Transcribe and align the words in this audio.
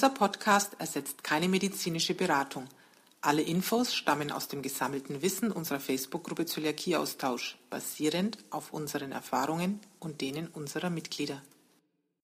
Dieser 0.00 0.14
Podcast 0.14 0.80
ersetzt 0.80 1.22
keine 1.22 1.46
medizinische 1.46 2.14
Beratung. 2.14 2.64
Alle 3.20 3.42
Infos 3.42 3.94
stammen 3.94 4.32
aus 4.32 4.48
dem 4.48 4.62
gesammelten 4.62 5.20
Wissen 5.20 5.52
unserer 5.52 5.78
Facebook-Gruppe 5.78 6.46
Zöliakieaustausch, 6.46 7.58
basierend 7.68 8.38
auf 8.48 8.72
unseren 8.72 9.12
Erfahrungen 9.12 9.78
und 9.98 10.22
denen 10.22 10.46
unserer 10.46 10.88
Mitglieder. 10.88 11.42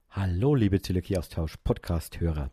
Hallo, 0.09 0.55
liebe 0.55 0.81
Zöliakieaustausch 0.81 1.57
Podcast-Hörer. 1.57 2.49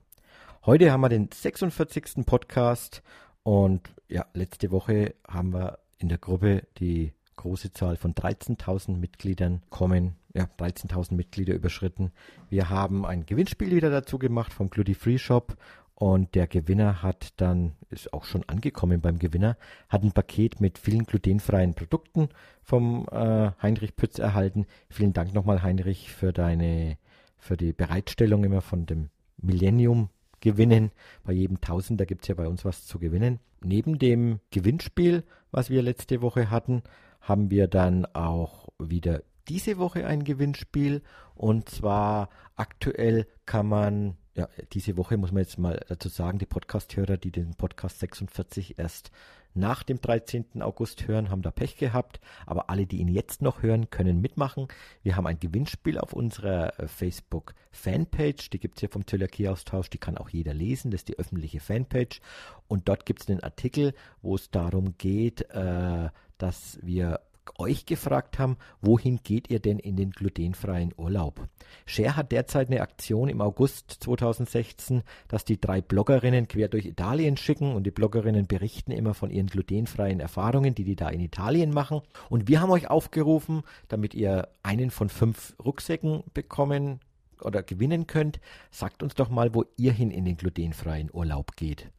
Heute 0.66 0.92
haben 0.92 1.00
wir 1.00 1.08
den 1.08 1.30
46. 1.32 2.26
Podcast 2.26 3.02
und 3.44 3.94
ja, 4.08 4.26
letzte 4.34 4.70
Woche 4.70 5.14
haben 5.26 5.54
wir 5.54 5.78
in 5.96 6.10
der 6.10 6.18
Gruppe 6.18 6.64
die 6.76 7.14
große 7.44 7.72
Zahl 7.74 7.96
von 7.96 8.14
13.000 8.14 8.96
Mitgliedern 8.96 9.60
kommen. 9.68 10.16
Ja, 10.32 10.48
13.000 10.58 11.14
Mitglieder 11.14 11.54
überschritten. 11.54 12.10
Wir 12.48 12.70
haben 12.70 13.04
ein 13.04 13.26
Gewinnspiel 13.26 13.70
wieder 13.70 13.90
dazu 13.90 14.18
gemacht 14.18 14.50
vom 14.50 14.70
Gluten 14.70 14.94
Free 14.94 15.18
Shop 15.18 15.54
und 15.94 16.34
der 16.34 16.46
Gewinner 16.46 17.02
hat 17.02 17.34
dann, 17.36 17.72
ist 17.90 18.14
auch 18.14 18.24
schon 18.24 18.48
angekommen 18.48 19.02
beim 19.02 19.18
Gewinner, 19.18 19.58
hat 19.90 20.02
ein 20.02 20.12
Paket 20.12 20.62
mit 20.62 20.78
vielen 20.78 21.04
glutenfreien 21.04 21.74
Produkten 21.74 22.30
vom 22.62 23.06
äh, 23.12 23.50
Heinrich 23.60 23.94
Pütz 23.94 24.18
erhalten. 24.18 24.64
Vielen 24.88 25.12
Dank 25.12 25.34
nochmal, 25.34 25.62
Heinrich, 25.62 26.12
für 26.14 26.32
deine, 26.32 26.96
für 27.36 27.58
die 27.58 27.74
Bereitstellung 27.74 28.42
immer 28.44 28.62
von 28.62 28.86
dem 28.86 29.10
Millennium 29.36 30.08
gewinnen. 30.40 30.92
Bei 31.24 31.34
jedem 31.34 31.60
Tausender 31.60 32.06
gibt 32.06 32.22
es 32.22 32.28
ja 32.28 32.34
bei 32.36 32.48
uns 32.48 32.64
was 32.64 32.86
zu 32.86 32.98
gewinnen. 32.98 33.38
Neben 33.62 33.98
dem 33.98 34.40
Gewinnspiel, 34.50 35.24
was 35.50 35.68
wir 35.68 35.82
letzte 35.82 36.22
Woche 36.22 36.50
hatten, 36.50 36.82
haben 37.24 37.50
wir 37.50 37.68
dann 37.68 38.06
auch 38.06 38.68
wieder 38.78 39.22
diese 39.48 39.78
Woche 39.78 40.06
ein 40.06 40.24
Gewinnspiel. 40.24 41.02
Und 41.34 41.68
zwar 41.68 42.28
aktuell 42.54 43.26
kann 43.46 43.66
man, 43.66 44.16
ja, 44.34 44.48
diese 44.72 44.96
Woche 44.96 45.16
muss 45.16 45.32
man 45.32 45.42
jetzt 45.42 45.58
mal 45.58 45.80
dazu 45.88 46.08
sagen, 46.08 46.38
die 46.38 46.46
Podcast-Hörer, 46.46 47.16
die 47.16 47.30
den 47.30 47.54
Podcast 47.54 48.00
46 48.00 48.78
erst 48.78 49.10
nach 49.54 49.84
dem 49.84 50.00
13. 50.00 50.60
August 50.60 51.06
hören, 51.06 51.30
haben 51.30 51.42
da 51.42 51.52
Pech 51.52 51.76
gehabt. 51.76 52.20
Aber 52.44 52.68
alle, 52.70 52.86
die 52.86 52.98
ihn 52.98 53.08
jetzt 53.08 53.40
noch 53.40 53.62
hören, 53.62 53.88
können 53.90 54.20
mitmachen. 54.20 54.66
Wir 55.04 55.14
haben 55.14 55.28
ein 55.28 55.38
Gewinnspiel 55.38 55.98
auf 55.98 56.12
unserer 56.12 56.78
äh, 56.80 56.88
Facebook-Fanpage. 56.88 58.50
Die 58.50 58.58
gibt 58.58 58.76
es 58.76 58.82
ja 58.82 58.88
vom 58.88 59.06
Zöliakie-Austausch. 59.06 59.90
Die 59.90 59.98
kann 59.98 60.18
auch 60.18 60.28
jeder 60.28 60.52
lesen. 60.54 60.90
Das 60.90 61.02
ist 61.02 61.08
die 61.08 61.18
öffentliche 61.18 61.60
Fanpage. 61.60 62.20
Und 62.66 62.88
dort 62.88 63.06
gibt 63.06 63.22
es 63.22 63.30
einen 63.30 63.44
Artikel, 63.44 63.94
wo 64.20 64.34
es 64.34 64.50
darum 64.50 64.98
geht, 64.98 65.42
äh, 65.50 66.08
dass 66.38 66.78
wir 66.82 67.20
euch 67.58 67.86
gefragt 67.86 68.38
haben, 68.38 68.56
wohin 68.80 69.20
geht 69.22 69.50
ihr 69.50 69.60
denn 69.60 69.78
in 69.78 69.96
den 69.96 70.10
glutenfreien 70.10 70.92
Urlaub? 70.96 71.48
Share 71.86 72.16
hat 72.16 72.32
derzeit 72.32 72.68
eine 72.68 72.80
Aktion 72.80 73.28
im 73.28 73.40
August 73.40 73.90
2016, 74.00 75.02
dass 75.28 75.44
die 75.44 75.60
drei 75.60 75.80
Bloggerinnen 75.80 76.48
quer 76.48 76.68
durch 76.68 76.86
Italien 76.86 77.36
schicken 77.36 77.74
und 77.74 77.84
die 77.84 77.90
Bloggerinnen 77.90 78.46
berichten 78.46 78.92
immer 78.92 79.14
von 79.14 79.30
ihren 79.30 79.46
glutenfreien 79.46 80.20
Erfahrungen, 80.20 80.74
die 80.74 80.84
die 80.84 80.96
da 80.96 81.08
in 81.08 81.20
Italien 81.20 81.70
machen. 81.70 82.00
Und 82.28 82.48
wir 82.48 82.60
haben 82.60 82.70
euch 82.70 82.88
aufgerufen, 82.90 83.62
damit 83.88 84.14
ihr 84.14 84.48
einen 84.62 84.90
von 84.90 85.08
fünf 85.08 85.54
Rucksäcken 85.64 86.24
bekommen 86.32 87.00
oder 87.40 87.62
gewinnen 87.62 88.06
könnt, 88.06 88.40
sagt 88.70 89.02
uns 89.02 89.14
doch 89.14 89.28
mal, 89.28 89.54
wo 89.54 89.64
ihr 89.76 89.92
hin 89.92 90.10
in 90.10 90.24
den 90.24 90.36
glutenfreien 90.36 91.10
Urlaub 91.12 91.56
geht. 91.56 91.90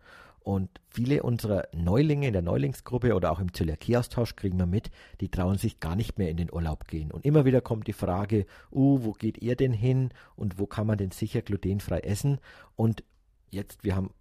Und 0.46 0.70
viele 0.90 1.24
unserer 1.24 1.68
Neulinge 1.74 2.28
in 2.28 2.34
der 2.34 2.44
Neulingsgruppe 2.44 3.16
oder 3.16 3.32
auch 3.32 3.40
im 3.40 3.52
Zöliakieaustausch 3.52 4.36
kriegen 4.36 4.60
wir 4.60 4.68
mit, 4.68 4.92
die 5.20 5.30
trauen 5.30 5.58
sich 5.58 5.80
gar 5.80 5.96
nicht 5.96 6.20
mehr 6.20 6.30
in 6.30 6.38
den 6.38 6.54
Urlaub 6.54 6.88
gehen. 6.88 7.12
Und 7.12 7.26
immer 7.26 7.46
wieder 7.46 7.62
kommt 7.62 7.88
die 7.88 7.94
Frage, 7.94 8.46
uh, 8.72 9.00
wo 9.02 9.14
geht 9.14 9.42
ihr 9.42 9.56
denn 9.56 9.74
hin 9.74 10.12
und 10.36 10.60
wo 10.60 10.68
kann 10.68 10.86
man 10.86 11.00
denn 11.00 11.10
sicher 11.10 11.42
glutenfrei 11.42 12.02
essen? 12.02 12.38
Und 12.75 13.03
jetzt, 13.50 13.84
wir 13.84 13.96
haben 13.96 14.12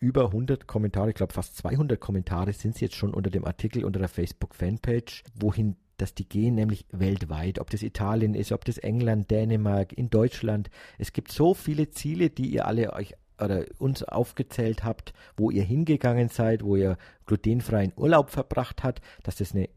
über 0.00 0.26
100 0.26 0.66
Kommentare, 0.66 1.08
ich 1.08 1.14
glaube 1.14 1.32
fast 1.32 1.56
200 1.56 1.98
Kommentare 1.98 2.52
sind 2.52 2.74
es 2.74 2.82
jetzt 2.82 2.96
schon 2.96 3.14
unter 3.14 3.30
dem 3.30 3.46
Artikel 3.46 3.86
unter 3.86 4.00
der 4.00 4.10
Facebook-Fanpage, 4.10 5.24
wohin 5.34 5.76
dass 5.96 6.14
die 6.14 6.28
gehen, 6.28 6.56
nämlich 6.56 6.84
weltweit, 6.92 7.58
ob 7.58 7.70
das 7.70 7.82
Italien 7.82 8.34
ist, 8.34 8.52
ob 8.52 8.66
das 8.66 8.76
England, 8.76 9.30
Dänemark, 9.30 9.94
in 9.94 10.10
Deutschland. 10.10 10.68
Es 10.98 11.14
gibt 11.14 11.32
so 11.32 11.54
viele 11.54 11.90
Ziele, 11.90 12.28
die 12.28 12.50
ihr 12.50 12.66
alle 12.66 12.92
euch 12.92 13.14
oder 13.40 13.64
uns 13.78 14.02
aufgezählt 14.02 14.84
habt, 14.84 15.12
wo 15.36 15.50
ihr 15.50 15.62
hingegangen 15.62 16.28
seid, 16.28 16.62
wo 16.62 16.76
ihr 16.76 16.96
glutenfreien 17.26 17.92
Urlaub 17.96 18.30
verbracht 18.30 18.82
habt, 18.82 19.00
dass 19.22 19.36
das 19.36 19.54
eine 19.54 19.68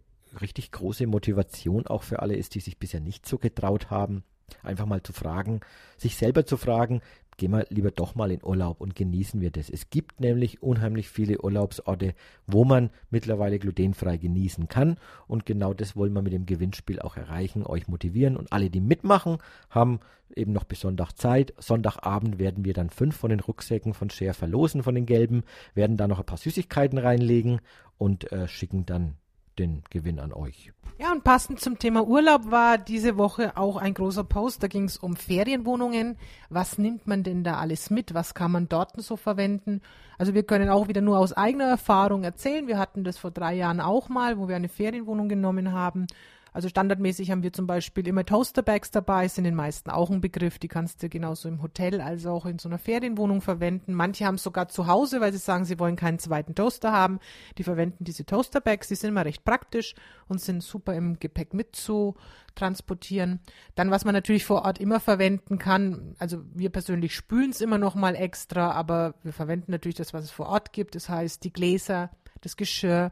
richtig 0.42 0.72
große 0.72 1.08
Motivation 1.08 1.88
auch 1.88 2.04
für 2.04 2.22
alle 2.22 2.36
ist, 2.36 2.56
die 2.56 2.60
sich 2.60 2.78
bisher 2.78 3.00
nicht 3.00 3.26
so 3.26 3.38
getraut 3.38 3.90
haben, 3.90 4.24
einfach 4.62 4.86
mal 4.86 5.04
zu 5.04 5.14
fragen, 5.14 5.62
sich 5.98 6.16
selber 6.16 6.46
zu 6.46 6.58
fragen, 6.58 7.02
gehen 7.38 7.52
wir 7.52 7.66
lieber 7.70 7.92
doch 7.92 8.16
mal 8.16 8.32
in 8.32 8.44
Urlaub 8.44 8.82
und 8.82 8.96
genießen 8.96 9.42
wir 9.42 9.52
das. 9.52 9.70
Es 9.70 9.90
gibt 9.90 10.20
nämlich 10.20 10.62
unheimlich 10.62 11.10
viele 11.10 11.42
Urlaubsorte, 11.42 12.14
wo 12.48 12.66
man 12.66 12.90
mittlerweile 13.10 13.60
glutenfrei 13.60 14.18
genießen 14.18 14.68
kann. 14.68 14.98
Und 15.28 15.46
genau 15.46 15.74
das 15.74 15.96
wollen 15.96 16.14
wir 16.14 16.22
mit 16.22 16.34
dem 16.34 16.46
Gewinnspiel 16.46 17.00
auch 17.00 17.18
erreichen, 17.18 17.66
euch 17.66 17.88
motivieren. 17.88 18.38
Und 18.38 18.52
alle, 18.52 18.70
die 18.70 18.82
mitmachen, 18.82 19.38
haben 19.70 20.00
eben 20.36 20.52
noch 20.52 20.64
bis 20.64 20.82
Sonntag 20.82 21.14
Zeit. 21.14 21.54
Sonntagabend 21.58 22.40
werden 22.40 22.66
wir 22.66 22.74
dann 22.74 22.90
fünf 22.90 23.16
von 23.16 23.30
den 23.30 23.40
Rucksäcken 23.40 23.94
von 23.94 24.10
Share 24.10 24.34
verlosen, 24.34 24.84
von 24.84 24.96
den 24.96 25.06
gelben, 25.06 25.44
werden 25.74 25.98
da 25.98 26.08
noch 26.08 26.20
ein 26.20 26.26
paar 26.26 26.38
Süßigkeiten 26.38 26.98
reinlegen 26.98 27.62
und 27.98 28.32
äh, 28.32 28.48
schicken 28.48 28.86
dann 28.86 29.16
den 29.60 29.84
Gewinn 29.90 30.20
an 30.20 30.34
euch. 30.34 30.72
Ja, 31.00 31.12
und 31.12 31.24
passend 31.24 31.60
zum 31.60 31.80
Thema 31.80 32.06
Urlaub 32.06 32.52
war 32.52 32.78
diese 32.78 33.18
Woche 33.18 33.58
auch 33.58 33.78
ein 33.78 33.94
großer 33.94 34.24
Post. 34.24 34.62
Da 34.62 34.68
ging 34.68 34.86
es 34.86 34.98
um 34.98 35.16
Ferienwohnungen. 35.16 36.18
Was 36.50 36.78
nimmt 36.78 37.08
man 37.08 37.24
denn 37.24 37.44
da 37.44 37.58
alles 37.58 37.90
mit? 37.90 38.14
Was 38.14 38.36
kann 38.36 38.52
man 38.52 38.70
dort 38.70 39.02
so 39.02 39.18
verwenden? 39.18 39.82
Also 40.18 40.34
wir 40.36 40.44
können 40.44 40.70
auch 40.70 40.88
wieder 40.88 41.02
nur 41.02 41.18
aus 41.18 41.34
eigener 41.34 41.66
Erfahrung 41.66 42.24
erzählen. 42.24 42.68
Wir 42.68 42.78
hatten 42.78 43.04
das 43.04 43.18
vor 43.18 43.32
drei 43.32 43.56
Jahren 43.56 43.82
auch 43.82 44.08
mal, 44.08 44.38
wo 44.38 44.48
wir 44.48 44.56
eine 44.56 44.70
Ferienwohnung 44.70 45.30
genommen 45.30 45.72
haben. 45.72 46.06
Also 46.54 46.70
standardmäßig 46.70 47.32
haben 47.32 47.42
wir 47.42 47.52
zum 47.52 47.66
Beispiel 47.66 48.08
immer 48.08 48.26
Toasterbags 48.26 48.92
dabei, 48.92 49.28
sind 49.28 49.44
den 49.44 49.56
meisten 49.56 49.90
auch 49.90 50.12
ein 50.12 50.22
Begriff. 50.22 50.60
Die 50.60 50.68
kannst 50.68 51.02
du 51.02 51.10
genauso 51.10 51.50
im 51.50 51.62
Hotel 51.64 52.00
als 52.00 52.26
auch 52.26 52.46
in 52.46 52.60
so 52.60 52.70
einer 52.70 52.78
Ferienwohnung 52.78 53.42
verwenden. 53.42 53.94
Manche 53.94 54.26
haben 54.26 54.36
es 54.36 54.44
sogar 54.44 54.70
zu 54.70 54.86
Hause, 54.88 55.20
weil 55.20 55.32
sie 55.32 55.40
sagen, 55.40 55.66
sie 55.66 55.80
wollen 55.80 55.96
keinen 55.96 56.20
zweiten 56.20 56.54
Toaster 56.54 56.92
haben. 56.92 57.20
Die 57.58 57.64
verwenden 57.64 58.04
diese 58.04 58.26
Toasterbags. 58.26 58.88
Die 58.88 58.96
sind 58.96 59.10
immer 59.10 59.26
recht 59.26 59.44
praktisch 59.44 59.96
und 60.28 60.40
sind 60.40 60.62
super 60.62 60.94
im 60.94 61.20
Gepäck 61.20 61.54
mit 61.54 61.76
zu 61.76 62.16
transportieren. 62.56 63.40
Dann, 63.74 63.90
was 63.90 64.06
man 64.06 64.14
natürlich 64.14 64.46
vor 64.46 64.64
Ort 64.64 64.80
immer 64.80 65.00
verwenden 65.00 65.58
kann, 65.58 66.16
also 66.20 66.44
wir 66.54 66.70
persönlich 66.70 67.16
spülen 67.16 67.50
es 67.50 67.62
immer 67.62 67.80
noch 67.80 67.96
mal 67.96 68.16
extra, 68.16 68.72
aber 68.72 69.16
wir 69.24 69.34
verwenden 69.34 69.72
natürlich 69.72 69.98
das, 69.98 70.14
was 70.14 70.26
es 70.26 70.32
vor 70.32 70.48
Ort 70.48 70.72
gibt. 70.72 70.94
Das 70.94 71.10
heißt, 71.10 71.44
die 71.44 71.52
Gläser, 71.52 72.12
das 72.42 72.58
Geschirr, 72.58 73.12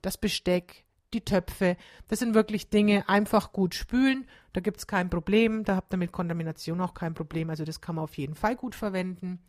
das 0.00 0.16
Besteck, 0.16 0.84
die 1.14 1.24
Töpfe. 1.24 1.76
Das 2.08 2.18
sind 2.18 2.34
wirklich 2.34 2.70
Dinge, 2.70 3.08
einfach 3.08 3.52
gut 3.52 3.74
spülen. 3.74 4.26
Da 4.52 4.60
gibt 4.60 4.78
es 4.78 4.86
kein 4.86 5.10
Problem. 5.10 5.64
Da 5.64 5.76
habt 5.76 5.92
ihr 5.92 5.96
mit 5.96 6.12
Kontamination 6.12 6.80
auch 6.80 6.94
kein 6.94 7.14
Problem. 7.14 7.50
Also 7.50 7.64
das 7.64 7.80
kann 7.80 7.96
man 7.96 8.04
auf 8.04 8.16
jeden 8.16 8.34
Fall 8.34 8.56
gut 8.56 8.74
verwenden. 8.74 9.40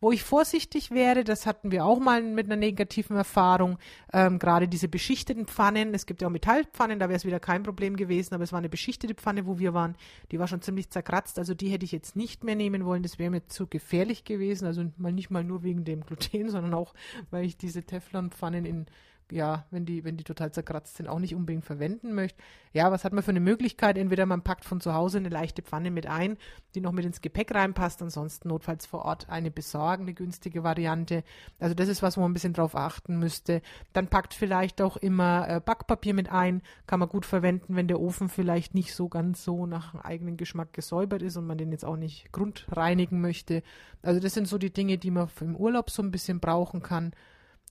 Wo 0.00 0.12
ich 0.12 0.22
vorsichtig 0.22 0.92
wäre, 0.92 1.24
das 1.24 1.44
hatten 1.44 1.72
wir 1.72 1.84
auch 1.84 1.98
mal 1.98 2.22
mit 2.22 2.46
einer 2.46 2.54
negativen 2.54 3.16
Erfahrung, 3.16 3.78
ähm, 4.12 4.38
gerade 4.38 4.68
diese 4.68 4.86
beschichteten 4.86 5.46
Pfannen. 5.46 5.92
Es 5.92 6.06
gibt 6.06 6.22
ja 6.22 6.28
auch 6.28 6.32
Metallpfannen, 6.32 7.00
da 7.00 7.08
wäre 7.08 7.16
es 7.16 7.24
wieder 7.24 7.40
kein 7.40 7.64
Problem 7.64 7.96
gewesen, 7.96 8.32
aber 8.34 8.44
es 8.44 8.52
war 8.52 8.60
eine 8.60 8.68
beschichtete 8.68 9.14
Pfanne, 9.14 9.46
wo 9.46 9.58
wir 9.58 9.74
waren. 9.74 9.96
Die 10.30 10.38
war 10.38 10.46
schon 10.46 10.62
ziemlich 10.62 10.90
zerkratzt, 10.90 11.36
also 11.38 11.52
die 11.52 11.68
hätte 11.68 11.84
ich 11.84 11.90
jetzt 11.90 12.14
nicht 12.14 12.44
mehr 12.44 12.54
nehmen 12.54 12.84
wollen. 12.84 13.02
Das 13.02 13.18
wäre 13.18 13.30
mir 13.30 13.46
zu 13.48 13.66
gefährlich 13.66 14.22
gewesen. 14.22 14.66
Also 14.66 14.84
mal 14.98 15.12
nicht 15.12 15.30
mal 15.30 15.42
nur 15.42 15.64
wegen 15.64 15.84
dem 15.84 16.06
Gluten, 16.06 16.48
sondern 16.48 16.74
auch, 16.74 16.94
weil 17.30 17.44
ich 17.44 17.56
diese 17.56 17.82
Teflonpfannen 17.82 18.64
in 18.66 18.86
ja, 19.30 19.66
wenn 19.70 19.84
die, 19.84 20.04
wenn 20.04 20.16
die 20.16 20.24
total 20.24 20.52
zerkratzt 20.52 20.96
sind, 20.96 21.08
auch 21.08 21.18
nicht 21.18 21.34
unbedingt 21.34 21.64
verwenden 21.64 22.14
möchte. 22.14 22.42
Ja, 22.72 22.90
was 22.90 23.04
hat 23.04 23.12
man 23.12 23.22
für 23.22 23.30
eine 23.30 23.40
Möglichkeit? 23.40 23.98
Entweder 23.98 24.26
man 24.26 24.42
packt 24.42 24.64
von 24.64 24.80
zu 24.80 24.94
Hause 24.94 25.18
eine 25.18 25.28
leichte 25.28 25.62
Pfanne 25.62 25.90
mit 25.90 26.06
ein, 26.06 26.36
die 26.74 26.80
noch 26.80 26.92
mit 26.92 27.04
ins 27.04 27.20
Gepäck 27.20 27.54
reinpasst, 27.54 28.02
ansonsten 28.02 28.48
notfalls 28.48 28.86
vor 28.86 29.04
Ort 29.04 29.28
eine 29.28 29.50
besorgen, 29.50 30.04
eine 30.04 30.14
günstige 30.14 30.64
Variante. 30.64 31.24
Also 31.58 31.74
das 31.74 31.88
ist 31.88 32.02
was, 32.02 32.16
wo 32.16 32.22
man 32.22 32.30
ein 32.30 32.34
bisschen 32.34 32.52
drauf 32.52 32.74
achten 32.74 33.18
müsste. 33.18 33.62
Dann 33.92 34.08
packt 34.08 34.34
vielleicht 34.34 34.80
auch 34.80 34.96
immer 34.96 35.48
äh, 35.48 35.60
Backpapier 35.60 36.14
mit 36.14 36.30
ein, 36.30 36.62
kann 36.86 37.00
man 37.00 37.08
gut 37.08 37.26
verwenden, 37.26 37.76
wenn 37.76 37.88
der 37.88 38.00
Ofen 38.00 38.28
vielleicht 38.28 38.74
nicht 38.74 38.94
so 38.94 39.08
ganz 39.08 39.44
so 39.44 39.66
nach 39.66 39.94
eigenen 40.04 40.36
Geschmack 40.36 40.72
gesäubert 40.72 41.22
ist 41.22 41.36
und 41.36 41.46
man 41.46 41.58
den 41.58 41.72
jetzt 41.72 41.84
auch 41.84 41.96
nicht 41.96 42.32
grundreinigen 42.32 43.20
möchte. 43.20 43.62
Also 44.02 44.20
das 44.20 44.34
sind 44.34 44.48
so 44.48 44.58
die 44.58 44.72
Dinge, 44.72 44.98
die 44.98 45.10
man 45.10 45.28
im 45.40 45.56
Urlaub 45.56 45.90
so 45.90 46.02
ein 46.02 46.10
bisschen 46.10 46.40
brauchen 46.40 46.82
kann. 46.82 47.12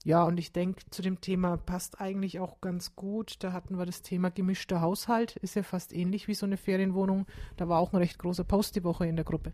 Ja, 0.08 0.24
und 0.24 0.38
ich 0.38 0.52
denke, 0.52 0.80
zu 0.88 1.02
dem 1.02 1.20
Thema 1.20 1.58
passt 1.58 2.00
eigentlich 2.00 2.40
auch 2.40 2.62
ganz 2.62 2.96
gut. 2.96 3.34
Da 3.40 3.52
hatten 3.52 3.76
wir 3.76 3.84
das 3.84 4.00
Thema 4.00 4.30
gemischter 4.30 4.80
Haushalt. 4.80 5.36
Ist 5.36 5.54
ja 5.54 5.62
fast 5.62 5.92
ähnlich 5.92 6.28
wie 6.28 6.34
so 6.34 6.46
eine 6.46 6.56
Ferienwohnung. 6.56 7.26
Da 7.58 7.68
war 7.68 7.78
auch 7.78 7.92
ein 7.92 7.98
recht 7.98 8.18
großer 8.18 8.44
Post 8.44 8.76
die 8.76 8.84
Woche 8.84 9.06
in 9.06 9.16
der 9.16 9.26
Gruppe. 9.26 9.52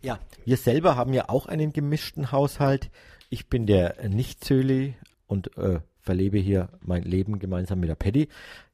Ja, 0.00 0.18
wir 0.46 0.56
selber 0.56 0.96
haben 0.96 1.12
ja 1.12 1.28
auch 1.28 1.44
einen 1.44 1.74
gemischten 1.74 2.32
Haushalt. 2.32 2.90
Ich 3.28 3.48
bin 3.48 3.66
der 3.66 4.08
Nicht-Zöli 4.08 4.94
und 5.26 5.54
äh, 5.58 5.80
verlebe 6.00 6.38
hier 6.38 6.70
mein 6.80 7.02
Leben 7.02 7.38
gemeinsam 7.38 7.80
mit 7.80 7.90
der 7.90 7.94
Patty. 7.94 8.28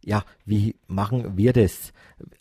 Ja, 0.08 0.24
wie 0.46 0.74
machen 0.86 1.36
wir 1.36 1.52
das? 1.52 1.92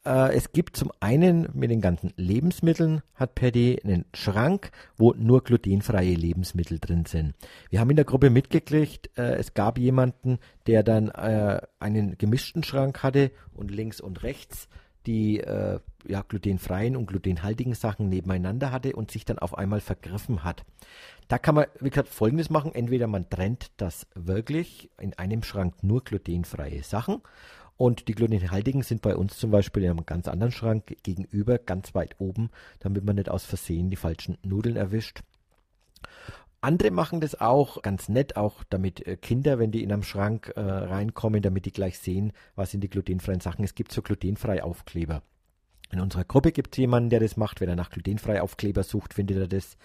Äh, 0.05 0.33
es 0.33 0.53
gibt 0.53 0.77
zum 0.77 0.89
einen 1.01 1.49
mit 1.51 1.69
den 1.69 1.81
ganzen 1.81 2.13
Lebensmitteln, 2.15 3.01
hat 3.13 3.35
Patty 3.35 3.77
einen 3.83 4.05
Schrank, 4.13 4.71
wo 4.95 5.11
nur 5.11 5.43
glutenfreie 5.43 6.13
Lebensmittel 6.13 6.79
drin 6.79 7.03
sind. 7.03 7.33
Wir 7.69 7.81
haben 7.81 7.89
in 7.89 7.97
der 7.97 8.05
Gruppe 8.05 8.29
mitgekriegt, 8.29 9.09
äh, 9.17 9.35
es 9.35 9.53
gab 9.53 9.77
jemanden, 9.79 10.39
der 10.65 10.81
dann 10.81 11.09
äh, 11.09 11.59
einen 11.77 12.17
gemischten 12.17 12.63
Schrank 12.63 13.03
hatte 13.03 13.31
und 13.53 13.69
links 13.69 13.99
und 13.99 14.23
rechts 14.23 14.69
die 15.05 15.39
äh, 15.39 15.79
ja, 16.05 16.21
glutenfreien 16.21 16.95
und 16.95 17.07
glutenhaltigen 17.07 17.73
Sachen 17.73 18.09
nebeneinander 18.09 18.71
hatte 18.71 18.93
und 18.93 19.09
sich 19.09 19.25
dann 19.25 19.39
auf 19.39 19.57
einmal 19.57 19.79
vergriffen 19.79 20.43
hat. 20.43 20.63
Da 21.27 21.37
kann 21.37 21.55
man, 21.55 21.65
wie 21.79 21.89
gesagt, 21.89 22.09
Folgendes 22.09 22.49
machen. 22.49 22.73
Entweder 22.73 23.07
man 23.07 23.29
trennt 23.29 23.71
das 23.77 24.07
wirklich 24.15 24.89
in 24.99 25.13
einem 25.17 25.43
Schrank 25.43 25.75
nur 25.81 26.03
glutenfreie 26.03 26.83
Sachen 26.83 27.21
und 27.77 28.07
die 28.07 28.13
glutenhaltigen 28.13 28.81
sind 28.81 29.01
bei 29.01 29.15
uns 29.15 29.37
zum 29.37 29.51
Beispiel 29.51 29.83
in 29.83 29.91
einem 29.91 30.05
ganz 30.05 30.27
anderen 30.27 30.51
Schrank 30.51 30.97
gegenüber, 31.03 31.59
ganz 31.59 31.93
weit 31.93 32.15
oben, 32.19 32.49
damit 32.79 33.05
man 33.05 33.15
nicht 33.15 33.29
aus 33.29 33.45
Versehen 33.45 33.89
die 33.89 33.95
falschen 33.95 34.37
Nudeln 34.43 34.75
erwischt. 34.75 35.21
Andere 36.59 36.89
machen 36.89 37.21
das 37.21 37.39
auch 37.39 37.83
ganz 37.83 38.09
nett, 38.09 38.35
auch 38.35 38.63
damit 38.69 39.05
äh, 39.05 39.15
Kinder, 39.15 39.59
wenn 39.59 39.71
die 39.71 39.83
in 39.83 39.93
einem 39.93 40.01
Schrank 40.01 40.53
äh, 40.55 40.61
reinkommen, 40.61 41.43
damit 41.43 41.65
die 41.65 41.71
gleich 41.71 41.99
sehen, 41.99 42.33
was 42.55 42.71
sind 42.71 42.81
die 42.81 42.89
glutenfreien 42.89 43.41
Sachen. 43.41 43.63
Es 43.63 43.75
gibt 43.75 43.91
so 43.91 44.01
glutenfreie 44.01 44.63
Aufkleber. 44.63 45.21
In 45.91 46.01
unserer 46.01 46.25
Gruppe 46.25 46.51
gibt 46.51 46.73
es 46.73 46.79
jemanden, 46.79 47.11
der 47.11 47.19
das 47.19 47.37
macht. 47.37 47.61
Wenn 47.61 47.69
er 47.69 47.75
nach 47.75 47.91
glutenfrei 47.91 48.41
Aufkleber 48.41 48.83
sucht, 48.83 49.13
findet 49.13 49.37
er 49.37 49.47
das. 49.47 49.77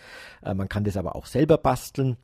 Äh, 0.43 0.55
man 0.55 0.71
kann 0.71 0.85
das 0.85 0.97
aber 0.97 1.15
auch 1.15 1.27
selber 1.27 1.59
basteln, 1.59 2.17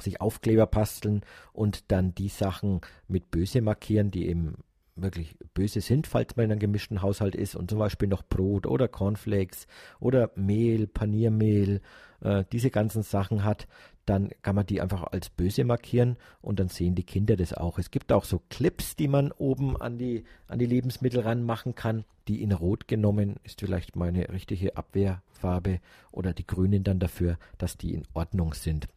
sich 0.00 0.20
Aufkleber 0.20 0.66
basteln 0.66 1.22
und 1.52 1.90
dann 1.90 2.14
die 2.14 2.28
Sachen 2.28 2.82
mit 3.08 3.32
böse 3.32 3.62
markieren, 3.62 4.12
die 4.12 4.28
eben 4.28 4.58
wirklich 4.94 5.36
böse 5.54 5.80
sind, 5.80 6.06
falls 6.06 6.36
man 6.36 6.44
in 6.44 6.52
einem 6.52 6.60
gemischten 6.60 7.02
Haushalt 7.02 7.34
ist 7.34 7.54
und 7.54 7.70
zum 7.70 7.78
Beispiel 7.78 8.08
noch 8.08 8.22
Brot 8.22 8.66
oder 8.66 8.88
Cornflakes 8.88 9.66
oder 10.00 10.30
Mehl, 10.34 10.86
Paniermehl, 10.86 11.80
äh, 12.20 12.44
diese 12.52 12.70
ganzen 12.70 13.02
Sachen 13.02 13.44
hat, 13.44 13.66
dann 14.06 14.30
kann 14.42 14.56
man 14.56 14.66
die 14.66 14.80
einfach 14.80 15.04
als 15.04 15.30
böse 15.30 15.64
markieren 15.64 16.16
und 16.40 16.58
dann 16.58 16.68
sehen 16.68 16.94
die 16.94 17.04
Kinder 17.04 17.36
das 17.36 17.54
auch. 17.54 17.78
Es 17.78 17.90
gibt 17.90 18.12
auch 18.12 18.24
so 18.24 18.42
Clips, 18.50 18.96
die 18.96 19.08
man 19.08 19.32
oben 19.32 19.80
an 19.80 19.98
die, 19.98 20.24
an 20.48 20.58
die 20.58 20.66
Lebensmittel 20.66 21.20
ranmachen 21.20 21.74
kann. 21.74 22.04
Die 22.28 22.42
in 22.42 22.52
Rot 22.52 22.88
genommen 22.88 23.36
ist 23.44 23.60
vielleicht 23.60 23.96
meine 23.96 24.28
richtige 24.28 24.76
Abwehrfarbe 24.76 25.80
oder 26.10 26.32
die 26.32 26.46
Grünen 26.46 26.84
dann 26.84 26.98
dafür, 26.98 27.38
dass 27.58 27.76
die 27.76 27.94
in 27.94 28.06
Ordnung 28.14 28.54
sind. 28.54 28.88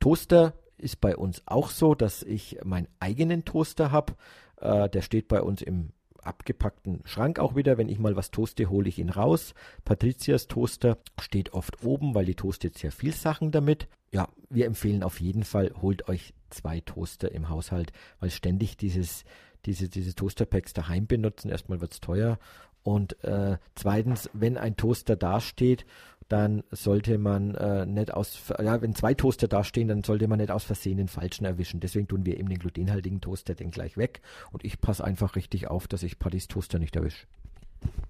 Toaster 0.00 0.54
ist 0.78 1.00
bei 1.00 1.16
uns 1.16 1.42
auch 1.46 1.70
so, 1.70 1.94
dass 1.94 2.22
ich 2.22 2.58
meinen 2.64 2.88
eigenen 3.00 3.44
Toaster 3.44 3.90
habe. 3.90 4.14
Äh, 4.60 4.88
der 4.88 5.02
steht 5.02 5.28
bei 5.28 5.42
uns 5.42 5.62
im 5.62 5.90
abgepackten 6.26 7.00
Schrank 7.04 7.38
auch 7.38 7.54
wieder. 7.54 7.78
Wenn 7.78 7.88
ich 7.88 7.98
mal 7.98 8.16
was 8.16 8.30
toaste, 8.30 8.68
hole 8.68 8.88
ich 8.88 8.98
ihn 8.98 9.10
raus. 9.10 9.54
Patrizias 9.84 10.48
Toaster 10.48 10.98
steht 11.20 11.52
oft 11.52 11.82
oben, 11.84 12.14
weil 12.14 12.24
die 12.26 12.34
toastet 12.34 12.76
sehr 12.76 12.92
viel 12.92 13.12
Sachen 13.12 13.52
damit. 13.52 13.88
Ja, 14.12 14.28
wir 14.50 14.66
empfehlen 14.66 15.02
auf 15.02 15.20
jeden 15.20 15.44
Fall, 15.44 15.72
holt 15.80 16.08
euch 16.08 16.34
zwei 16.50 16.80
Toaster 16.80 17.30
im 17.32 17.48
Haushalt, 17.48 17.92
weil 18.20 18.30
ständig 18.30 18.76
dieses, 18.76 19.24
diese, 19.64 19.88
diese 19.88 20.14
Toasterpacks 20.14 20.72
daheim 20.72 21.06
benutzen. 21.06 21.50
Erstmal 21.50 21.80
wird 21.80 21.92
es 21.92 22.00
teuer. 22.00 22.38
Und 22.86 23.22
äh, 23.24 23.58
zweitens, 23.74 24.30
wenn 24.32 24.56
ein 24.56 24.76
Toaster 24.76 25.16
dasteht 25.16 25.84
dann 26.28 26.64
sollte 26.72 27.18
man 27.18 27.54
äh, 27.54 27.86
nicht 27.86 28.12
aus, 28.12 28.36
ja, 28.58 28.82
wenn 28.82 28.96
zwei 28.96 29.14
Toaster 29.14 29.46
dastehen, 29.46 29.86
dann 29.86 30.02
sollte 30.02 30.26
man 30.26 30.40
nicht 30.40 30.50
aus 30.50 30.64
Versehen 30.64 30.96
den 30.96 31.06
falschen 31.06 31.44
erwischen. 31.44 31.78
Deswegen 31.78 32.08
tun 32.08 32.26
wir 32.26 32.36
eben 32.36 32.48
den 32.48 32.58
glutenhaltigen 32.58 33.20
Toaster 33.20 33.54
den 33.54 33.70
gleich 33.70 33.96
weg 33.96 34.22
und 34.50 34.64
ich 34.64 34.80
passe 34.80 35.04
einfach 35.04 35.36
richtig 35.36 35.68
auf, 35.68 35.86
dass 35.86 36.02
ich 36.02 36.18
Pattys 36.18 36.48
Toaster 36.48 36.80
nicht 36.80 36.96
erwische. 36.96 37.28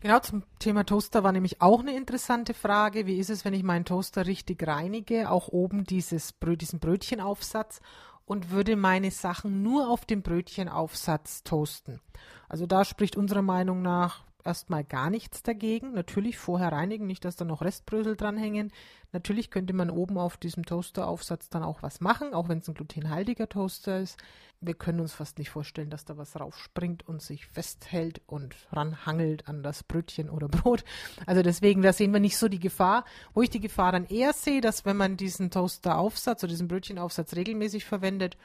Genau, 0.00 0.20
zum 0.20 0.44
Thema 0.58 0.84
Toaster 0.84 1.24
war 1.24 1.32
nämlich 1.32 1.60
auch 1.60 1.80
eine 1.80 1.94
interessante 1.94 2.54
Frage. 2.54 3.06
Wie 3.06 3.18
ist 3.18 3.28
es, 3.28 3.44
wenn 3.44 3.52
ich 3.52 3.62
meinen 3.62 3.84
Toaster 3.84 4.26
richtig 4.26 4.66
reinige? 4.66 5.30
Auch 5.30 5.48
oben 5.48 5.84
dieses 5.84 6.32
diesen 6.40 6.78
Brötchenaufsatz 6.78 7.80
und 8.24 8.50
würde 8.50 8.76
meine 8.76 9.10
Sachen 9.10 9.62
nur 9.62 9.90
auf 9.90 10.06
dem 10.06 10.22
Brötchenaufsatz 10.22 11.42
toasten. 11.42 12.00
Also 12.48 12.66
da 12.66 12.84
spricht 12.86 13.16
unserer 13.16 13.42
Meinung 13.42 13.82
nach 13.82 14.24
erstmal 14.46 14.84
gar 14.84 15.10
nichts 15.10 15.42
dagegen. 15.42 15.92
Natürlich 15.92 16.38
vorher 16.38 16.72
reinigen, 16.72 17.06
nicht, 17.06 17.24
dass 17.24 17.36
da 17.36 17.44
noch 17.44 17.62
Restbrösel 17.62 18.16
dranhängen. 18.16 18.72
Natürlich 19.12 19.50
könnte 19.50 19.72
man 19.72 19.90
oben 19.90 20.18
auf 20.18 20.36
diesem 20.36 20.64
Toasteraufsatz 20.64 21.48
dann 21.48 21.62
auch 21.62 21.82
was 21.82 22.00
machen, 22.00 22.34
auch 22.34 22.48
wenn 22.48 22.58
es 22.58 22.68
ein 22.68 22.74
glutenhaltiger 22.74 23.48
Toaster 23.48 24.00
ist. 24.00 24.18
Wir 24.60 24.74
können 24.74 25.00
uns 25.00 25.12
fast 25.12 25.38
nicht 25.38 25.50
vorstellen, 25.50 25.90
dass 25.90 26.04
da 26.04 26.16
was 26.16 26.38
raufspringt 26.38 27.06
und 27.06 27.20
sich 27.20 27.46
festhält 27.46 28.22
und 28.26 28.54
ranhangelt 28.72 29.48
an 29.48 29.62
das 29.62 29.82
Brötchen 29.82 30.30
oder 30.30 30.48
Brot. 30.48 30.84
Also 31.26 31.42
deswegen, 31.42 31.82
da 31.82 31.92
sehen 31.92 32.12
wir 32.12 32.20
nicht 32.20 32.38
so 32.38 32.48
die 32.48 32.60
Gefahr. 32.60 33.04
Wo 33.34 33.42
ich 33.42 33.50
die 33.50 33.60
Gefahr 33.60 33.92
dann 33.92 34.06
eher 34.06 34.32
sehe, 34.32 34.60
dass 34.60 34.84
wenn 34.84 34.96
man 34.96 35.16
diesen 35.16 35.50
Toasteraufsatz 35.50 36.42
oder 36.42 36.50
diesen 36.50 36.68
Brötchenaufsatz 36.68 37.34
regelmäßig 37.36 37.84
verwendet, 37.84 38.36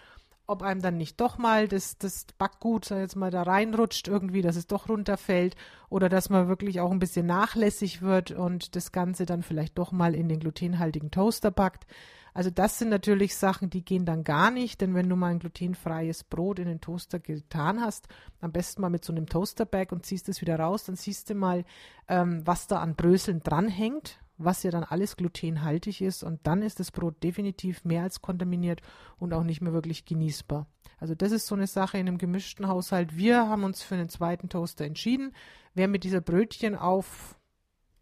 ob 0.51 0.61
einem 0.61 0.81
dann 0.81 0.97
nicht 0.97 1.19
doch 1.21 1.37
mal 1.37 1.67
das, 1.67 1.97
das 1.97 2.25
Backgut 2.37 2.89
jetzt 2.89 3.15
mal 3.15 3.31
da 3.31 3.43
reinrutscht 3.43 4.07
irgendwie, 4.07 4.41
dass 4.41 4.57
es 4.57 4.67
doch 4.67 4.89
runterfällt 4.89 5.55
oder 5.89 6.09
dass 6.09 6.29
man 6.29 6.49
wirklich 6.49 6.81
auch 6.81 6.91
ein 6.91 6.99
bisschen 6.99 7.25
nachlässig 7.25 8.01
wird 8.01 8.31
und 8.31 8.75
das 8.75 8.91
Ganze 8.91 9.25
dann 9.25 9.43
vielleicht 9.43 9.77
doch 9.77 9.91
mal 9.91 10.13
in 10.13 10.27
den 10.27 10.39
glutenhaltigen 10.41 11.09
Toaster 11.09 11.51
backt. 11.51 11.87
Also 12.33 12.49
das 12.49 12.79
sind 12.79 12.89
natürlich 12.89 13.35
Sachen, 13.35 13.69
die 13.69 13.83
gehen 13.83 14.05
dann 14.05 14.23
gar 14.23 14.51
nicht, 14.51 14.79
denn 14.81 14.93
wenn 14.93 15.09
du 15.09 15.15
mal 15.15 15.31
ein 15.31 15.39
glutenfreies 15.39 16.23
Brot 16.25 16.59
in 16.59 16.67
den 16.67 16.81
Toaster 16.81 17.19
getan 17.19 17.81
hast, 17.81 18.07
am 18.39 18.51
besten 18.51 18.81
mal 18.81 18.89
mit 18.89 19.03
so 19.03 19.11
einem 19.13 19.27
Toasterbag 19.27 19.87
und 19.91 20.05
ziehst 20.05 20.29
es 20.29 20.41
wieder 20.41 20.57
raus, 20.57 20.85
dann 20.85 20.95
siehst 20.95 21.29
du 21.29 21.35
mal, 21.35 21.65
ähm, 22.07 22.41
was 22.45 22.67
da 22.67 22.79
an 22.79 22.95
Bröseln 22.95 23.41
dranhängt 23.43 24.19
was 24.43 24.63
ja 24.63 24.71
dann 24.71 24.83
alles 24.83 25.17
glutenhaltig 25.17 26.01
ist 26.01 26.23
und 26.23 26.39
dann 26.43 26.61
ist 26.61 26.79
das 26.79 26.91
Brot 26.91 27.21
definitiv 27.23 27.83
mehr 27.85 28.03
als 28.03 28.21
kontaminiert 28.21 28.81
und 29.17 29.33
auch 29.33 29.43
nicht 29.43 29.61
mehr 29.61 29.73
wirklich 29.73 30.05
genießbar. 30.05 30.67
Also 30.99 31.15
das 31.15 31.31
ist 31.31 31.47
so 31.47 31.55
eine 31.55 31.67
Sache 31.67 31.97
in 31.97 32.07
einem 32.07 32.17
gemischten 32.17 32.67
Haushalt. 32.67 33.17
Wir 33.17 33.49
haben 33.49 33.63
uns 33.63 33.81
für 33.81 33.95
einen 33.95 34.09
zweiten 34.09 34.49
Toaster 34.49 34.85
entschieden. 34.85 35.33
Wer 35.73 35.87
mit 35.87 36.03
dieser 36.03 36.21
Brötchen 36.21 36.75
auf 36.75 37.39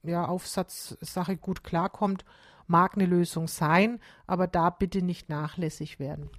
ja, 0.04 0.26
Aufsatzsache 0.26 1.38
gut 1.38 1.64
klarkommt, 1.64 2.26
mag 2.68 2.96
eine 2.96 3.06
Lösung 3.06 3.48
sein, 3.48 4.00
aber 4.28 4.48
da 4.48 4.70
bitte 4.70 5.02
nicht 5.02 5.30
nachlässig 5.30 6.00
werden. 6.00 6.30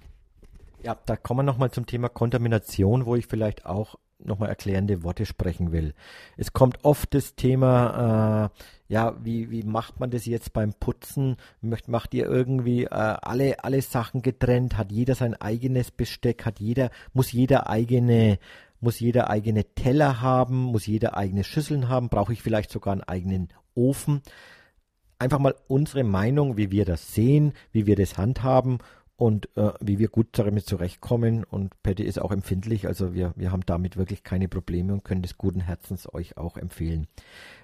Ja, 0.83 0.97
da 1.05 1.15
kommen 1.15 1.39
wir 1.39 1.43
nochmal 1.43 1.71
zum 1.71 1.85
Thema 1.85 2.09
Kontamination, 2.09 3.05
wo 3.05 3.15
ich 3.15 3.27
vielleicht 3.27 3.65
auch 3.65 3.95
nochmal 4.25 4.49
erklärende 4.49 5.03
Worte 5.03 5.25
sprechen 5.25 5.71
will. 5.71 5.93
Es 6.37 6.53
kommt 6.53 6.83
oft 6.83 7.13
das 7.13 7.35
Thema, 7.35 8.51
äh, 8.89 8.93
ja, 8.93 9.15
wie, 9.23 9.49
wie 9.51 9.63
macht 9.63 9.99
man 9.99 10.11
das 10.11 10.25
jetzt 10.25 10.53
beim 10.53 10.73
Putzen? 10.73 11.37
Möcht, 11.61 11.87
macht 11.87 12.13
ihr 12.13 12.25
irgendwie 12.25 12.83
äh, 12.83 12.89
alle, 12.89 13.63
alle 13.63 13.81
Sachen 13.81 14.21
getrennt? 14.21 14.77
Hat 14.77 14.91
jeder 14.91 15.15
sein 15.15 15.33
eigenes 15.35 15.91
Besteck? 15.91 16.45
Hat 16.45 16.59
jeder, 16.59 16.89
muss 17.13 17.31
jeder 17.31 17.69
eigene, 17.69 18.37
muss 18.79 18.99
jeder 18.99 19.29
eigene 19.29 19.63
Teller 19.63 20.21
haben? 20.21 20.63
Muss 20.63 20.85
jeder 20.85 21.15
eigene 21.15 21.43
Schüsseln 21.43 21.89
haben? 21.89 22.09
Brauche 22.09 22.33
ich 22.33 22.41
vielleicht 22.41 22.71
sogar 22.71 22.93
einen 22.93 23.03
eigenen 23.03 23.49
Ofen? 23.75 24.21
Einfach 25.19 25.39
mal 25.39 25.55
unsere 25.67 26.03
Meinung, 26.03 26.57
wie 26.57 26.71
wir 26.71 26.83
das 26.83 27.13
sehen, 27.13 27.53
wie 27.71 27.85
wir 27.85 27.95
das 27.95 28.17
handhaben 28.17 28.79
und 29.21 29.55
äh, 29.55 29.73
wie 29.79 29.99
wir 29.99 30.07
gut 30.07 30.29
damit 30.31 30.65
zurechtkommen. 30.65 31.43
Und 31.43 31.79
Patty 31.83 32.01
ist 32.01 32.19
auch 32.19 32.31
empfindlich, 32.31 32.87
also 32.87 33.13
wir, 33.13 33.33
wir 33.35 33.51
haben 33.51 33.63
damit 33.67 33.95
wirklich 33.95 34.23
keine 34.23 34.47
Probleme 34.47 34.93
und 34.93 35.03
können 35.03 35.21
des 35.21 35.37
guten 35.37 35.61
Herzens 35.61 36.11
euch 36.11 36.37
auch 36.37 36.57
empfehlen. 36.57 37.05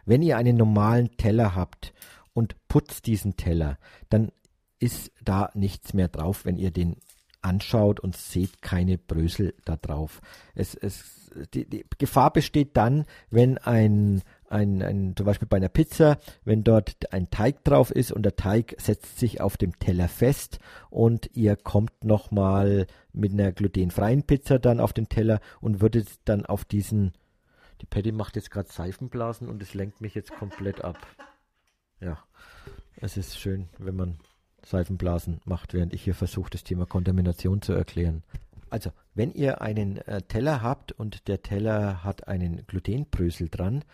Wenn 0.06 0.22
ihr 0.22 0.38
einen 0.38 0.56
normalen 0.56 1.18
Teller 1.18 1.56
habt 1.56 1.96
und 2.36 2.56
putzt 2.68 3.08
diesen 3.08 3.38
Teller, 3.38 3.80
dann 4.10 4.32
ist 4.78 5.12
da 5.24 5.50
nichts 5.56 5.96
mehr 5.96 6.10
drauf, 6.10 6.46
wenn 6.46 6.60
ihr 6.60 6.70
den 6.70 6.98
anschaut 7.42 8.00
und 8.00 8.16
seht 8.16 8.62
keine 8.62 9.00
Brösel 9.00 9.56
da 9.66 9.78
drauf. 9.78 10.22
Es, 10.54 10.76
es, 10.76 11.32
die, 11.56 11.68
die 11.68 11.86
Gefahr 11.98 12.32
besteht 12.32 12.78
dann, 12.78 13.06
wenn 13.32 13.58
ein 13.58 14.22
ein, 14.50 14.82
ein, 14.82 15.16
zum 15.16 15.26
Beispiel 15.26 15.48
bei 15.48 15.58
einer 15.58 15.70
Pizza, 15.70 16.18
wenn 16.44 16.64
dort 16.64 17.12
ein 17.14 17.30
Teig 17.30 17.64
drauf 17.64 17.92
ist 17.92 18.12
und 18.12 18.24
der 18.24 18.36
Teig 18.36 18.76
setzt 18.80 19.20
sich 19.20 19.42
auf 19.42 19.58
dem 19.58 19.78
Teller 19.80 20.08
fest 20.08 20.60
und 20.90 21.30
ihr 21.34 21.56
kommt 21.56 22.04
nochmal 22.04 22.88
mit 23.14 23.34
einer 23.34 23.52
glutenfreien 23.52 24.24
Pizza 24.24 24.60
dann 24.60 24.80
auf 24.80 24.94
den 24.94 25.10
Teller 25.10 25.40
und 25.62 25.82
würdet 25.82 26.08
dann 26.26 26.46
auf 26.46 26.66
diesen, 26.66 27.14
die 27.82 27.86
Patty 27.86 28.12
macht 28.12 28.36
jetzt 28.36 28.52
gerade 28.52 28.72
Seifenblasen 28.72 29.48
und 29.48 29.62
es 29.62 29.74
lenkt 29.74 30.02
mich 30.02 30.16
jetzt 30.16 30.34
komplett 30.34 30.84
ab. 30.84 30.98
Ja, 32.00 32.20
es 32.98 33.18
ist 33.18 33.40
schön, 33.40 33.70
wenn 33.78 33.96
man 33.96 34.18
Seifenblasen 34.64 35.42
macht, 35.46 35.74
während 35.74 35.94
ich 35.94 36.04
hier 36.04 36.16
versuche, 36.16 36.50
das 36.50 36.64
Thema 36.64 36.86
Kontamination 36.86 37.62
zu 37.62 37.74
erklären. 37.74 38.24
Also, 38.70 38.92
wenn 39.14 39.32
ihr 39.32 39.62
einen 39.62 39.98
äh, 39.98 40.22
Teller 40.24 40.62
habt 40.62 40.92
und 40.92 41.28
der 41.28 41.42
Teller 41.42 42.04
hat 42.04 42.28
einen 42.28 42.68
Glutenbrösel 42.68 43.50
dran, 43.50 43.86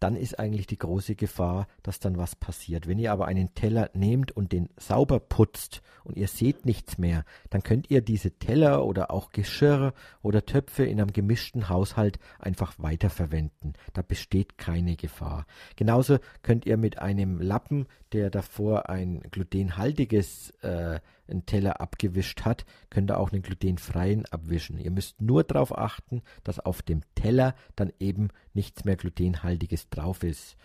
dann 0.00 0.16
ist 0.16 0.38
eigentlich 0.38 0.66
die 0.66 0.78
große 0.78 1.14
Gefahr, 1.14 1.66
dass 1.82 1.98
dann 1.98 2.16
was 2.18 2.36
passiert. 2.36 2.86
Wenn 2.86 2.98
ihr 2.98 3.12
aber 3.12 3.26
einen 3.26 3.54
Teller 3.54 3.90
nehmt 3.94 4.32
und 4.32 4.52
den 4.52 4.68
sauber 4.76 5.20
putzt 5.20 5.82
und 6.04 6.16
ihr 6.16 6.28
seht 6.28 6.64
nichts 6.64 6.98
mehr, 6.98 7.24
dann 7.50 7.62
könnt 7.62 7.90
ihr 7.90 8.00
diese 8.00 8.32
Teller 8.32 8.84
oder 8.84 9.10
auch 9.10 9.30
Geschirr 9.30 9.92
oder 10.22 10.44
Töpfe 10.46 10.84
in 10.84 11.00
einem 11.00 11.12
gemischten 11.12 11.68
Haushalt 11.68 12.18
einfach 12.38 12.74
weiterverwenden. 12.78 13.74
Da 13.92 14.02
besteht 14.02 14.58
keine 14.58 14.96
Gefahr. 14.96 15.46
Genauso 15.76 16.18
könnt 16.42 16.66
ihr 16.66 16.76
mit 16.76 16.98
einem 16.98 17.40
Lappen, 17.40 17.86
der 18.12 18.30
davor 18.30 18.88
ein 18.88 19.20
glutenhaltiges 19.30 20.50
äh, 20.62 21.00
einen 21.30 21.46
Teller 21.46 21.80
abgewischt 21.80 22.42
hat, 22.44 22.64
könnt 22.90 23.10
ihr 23.10 23.18
auch 23.18 23.32
einen 23.32 23.42
glutenfreien 23.42 24.26
abwischen. 24.26 24.78
Ihr 24.78 24.90
müsst 24.90 25.20
nur 25.20 25.44
darauf 25.44 25.76
achten, 25.76 26.22
dass 26.44 26.60
auf 26.60 26.82
dem 26.82 27.02
Teller 27.14 27.54
dann 27.76 27.92
eben 27.98 28.28
nichts 28.54 28.84
mehr 28.84 28.96
glutenhaltiges 28.96 29.88
drauf 29.90 30.22
ist. 30.22 30.56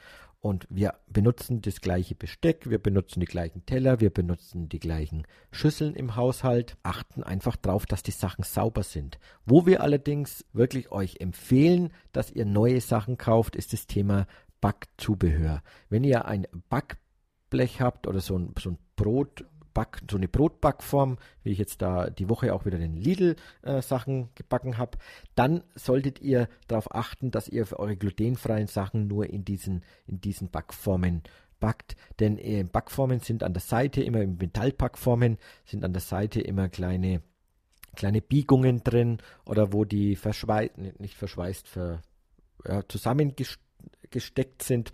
Und 0.43 0.67
wir 0.69 0.95
benutzen 1.07 1.61
das 1.61 1.79
gleiche 1.79 2.15
Besteck, 2.15 2.69
wir 2.69 2.77
benutzen 2.77 3.21
die 3.21 3.25
gleichen 3.25 3.65
Teller, 3.65 4.01
wir 4.01 4.09
benutzen 4.09 4.67
die 4.67 4.79
gleichen 4.79 5.23
Schüsseln 5.53 5.95
im 5.95 6.17
Haushalt, 6.17 6.75
achten 6.83 7.23
einfach 7.23 7.55
darauf, 7.55 7.85
dass 7.85 8.03
die 8.03 8.11
Sachen 8.11 8.43
sauber 8.43 8.83
sind. 8.83 9.19
Wo 9.45 9.65
wir 9.65 9.79
allerdings 9.79 10.43
wirklich 10.51 10.91
euch 10.91 11.21
empfehlen, 11.21 11.93
dass 12.11 12.29
ihr 12.29 12.43
neue 12.43 12.81
Sachen 12.81 13.17
kauft, 13.17 13.55
ist 13.55 13.71
das 13.71 13.87
Thema 13.87 14.27
Backzubehör. 14.59 15.63
Wenn 15.87 16.03
ihr 16.03 16.25
ein 16.25 16.45
Backblech 16.67 17.79
habt 17.79 18.05
oder 18.05 18.19
so 18.19 18.37
ein, 18.37 18.53
so 18.59 18.71
ein 18.71 18.77
Brot, 18.97 19.45
Back, 19.73 20.01
so 20.09 20.17
eine 20.17 20.27
Brotbackform, 20.27 21.17
wie 21.43 21.51
ich 21.51 21.57
jetzt 21.57 21.81
da 21.81 22.09
die 22.09 22.29
Woche 22.29 22.53
auch 22.53 22.65
wieder 22.65 22.77
den 22.77 22.95
Lidl-Sachen 22.95 24.23
äh, 24.23 24.27
gebacken 24.35 24.77
habe, 24.77 24.97
dann 25.35 25.63
solltet 25.75 26.21
ihr 26.21 26.47
darauf 26.67 26.93
achten, 26.93 27.31
dass 27.31 27.47
ihr 27.47 27.65
für 27.65 27.79
eure 27.79 27.97
glutenfreien 27.97 28.67
Sachen 28.67 29.07
nur 29.07 29.29
in 29.29 29.45
diesen, 29.45 29.83
in 30.05 30.21
diesen 30.21 30.49
Backformen 30.49 31.23
backt. 31.59 31.95
Denn 32.19 32.37
äh, 32.37 32.63
Backformen 32.63 33.19
sind 33.19 33.41
an 33.41 33.53
der 33.53 33.61
Seite 33.61 34.03
immer 34.03 34.21
in 34.21 34.37
Metallbackformen, 34.37 35.37
sind 35.65 35.85
an 35.85 35.93
der 35.93 36.01
Seite 36.01 36.41
immer 36.41 36.67
kleine, 36.69 37.21
kleine 37.95 38.21
Biegungen 38.21 38.83
drin 38.83 39.19
oder 39.45 39.71
wo 39.71 39.85
die 39.85 40.15
verschweißt, 40.15 40.77
nicht 40.99 41.15
verschweißt, 41.15 41.67
für, 41.67 42.01
ja, 42.67 42.83
zusammengesteckt 42.87 44.63
sind 44.63 44.93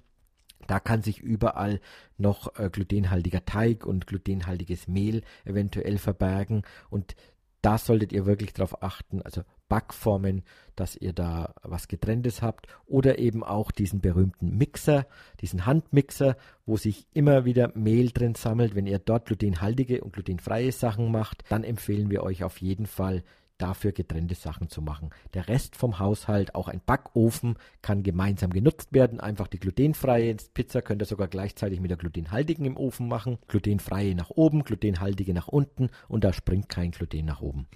da 0.68 0.80
kann 0.80 1.02
sich 1.02 1.20
überall 1.20 1.80
noch 2.18 2.58
äh, 2.60 2.70
glutenhaltiger 2.70 3.46
Teig 3.46 3.86
und 3.86 4.08
glutenhaltiges 4.08 4.88
Mehl 4.88 5.24
eventuell 5.46 5.98
verbergen 5.98 6.64
und 6.90 7.16
da 7.62 7.78
solltet 7.78 8.14
ihr 8.14 8.26
wirklich 8.26 8.54
darauf 8.54 8.82
achten, 8.82 9.22
also 9.22 9.42
Backformen, 9.68 10.44
dass 10.76 10.96
ihr 10.96 11.14
da 11.14 11.54
was 11.62 11.88
getrenntes 11.88 12.42
habt 12.42 12.68
oder 12.86 13.20
eben 13.20 13.44
auch 13.44 13.72
diesen 13.72 14.00
berühmten 14.00 14.58
Mixer, 14.58 15.06
diesen 15.42 15.66
Handmixer, 15.66 16.38
wo 16.66 16.78
sich 16.78 17.06
immer 17.14 17.46
wieder 17.46 17.72
Mehl 17.76 18.12
drin 18.12 18.36
sammelt. 18.36 18.76
Wenn 18.76 18.88
ihr 18.88 19.00
dort 19.00 19.26
glutenhaltige 19.26 20.02
und 20.02 20.14
glutenfreie 20.14 20.72
Sachen 20.72 21.12
macht, 21.12 21.44
dann 21.50 21.64
empfehlen 21.64 22.10
wir 22.10 22.24
euch 22.24 22.44
auf 22.44 22.60
jeden 22.62 22.86
Fall 22.86 23.24
dafür 23.60 23.92
getrennte 23.92 24.36
Sachen 24.36 24.70
zu 24.70 24.82
machen. 24.82 25.12
Der 25.34 25.48
Rest 25.48 25.76
vom 25.76 26.00
Haushalt, 26.00 26.56
auch 26.56 26.68
ein 26.68 26.82
Backofen, 26.86 27.58
kann 27.82 28.02
gemeinsam 28.02 28.52
genutzt 28.52 28.94
werden. 28.94 29.20
Einfach 29.20 29.48
die 29.48 29.60
glutenfreie 29.60 30.36
Pizza 30.54 30.82
könnt 30.82 31.02
ihr 31.02 31.06
sogar 31.06 31.28
gleichzeitig 31.28 31.80
mit 31.80 31.92
der 31.92 31.98
glutenhaltigen 31.98 32.66
im 32.66 32.78
Ofen 32.78 33.08
machen. 33.08 33.38
Glutenfreie 33.48 34.16
nach 34.16 34.32
oben, 34.32 34.64
glutenhaltige 34.64 35.34
nach 35.34 35.48
unten 35.48 35.90
und 36.08 36.24
da 36.24 36.34
springt 36.34 36.70
kein 36.70 36.92
Gluten 36.92 37.26
nach 37.26 37.42
oben. 37.42 37.68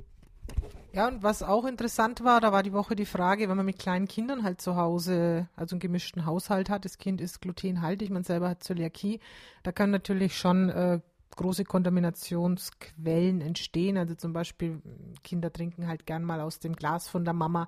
Ja, 0.93 1.07
und 1.07 1.23
was 1.23 1.41
auch 1.41 1.65
interessant 1.65 2.23
war, 2.23 2.39
da 2.39 2.51
war 2.51 2.61
die 2.61 2.71
Woche 2.71 2.95
die 2.95 3.07
Frage, 3.07 3.49
wenn 3.49 3.57
man 3.57 3.65
mit 3.65 3.79
kleinen 3.79 4.07
Kindern 4.07 4.43
halt 4.43 4.61
zu 4.61 4.75
Hause, 4.75 5.49
also 5.55 5.73
einen 5.73 5.79
gemischten 5.79 6.27
Haushalt 6.27 6.69
hat, 6.69 6.85
das 6.85 6.99
Kind 6.99 7.19
ist 7.19 7.41
glutenhaltig, 7.41 8.11
man 8.11 8.23
selber 8.23 8.49
hat 8.49 8.63
Zöliakie, 8.63 9.19
da 9.63 9.71
kann 9.71 9.89
natürlich 9.89 10.37
schon 10.37 10.69
äh, 10.69 10.99
große 11.35 11.63
Kontaminationsquellen 11.63 13.41
entstehen. 13.41 13.97
Also 13.97 14.15
zum 14.15 14.33
Beispiel 14.33 14.81
Kinder 15.23 15.51
trinken 15.51 15.87
halt 15.87 16.05
gern 16.05 16.23
mal 16.23 16.41
aus 16.41 16.59
dem 16.59 16.75
Glas 16.75 17.07
von 17.07 17.25
der 17.25 17.33
Mama, 17.33 17.67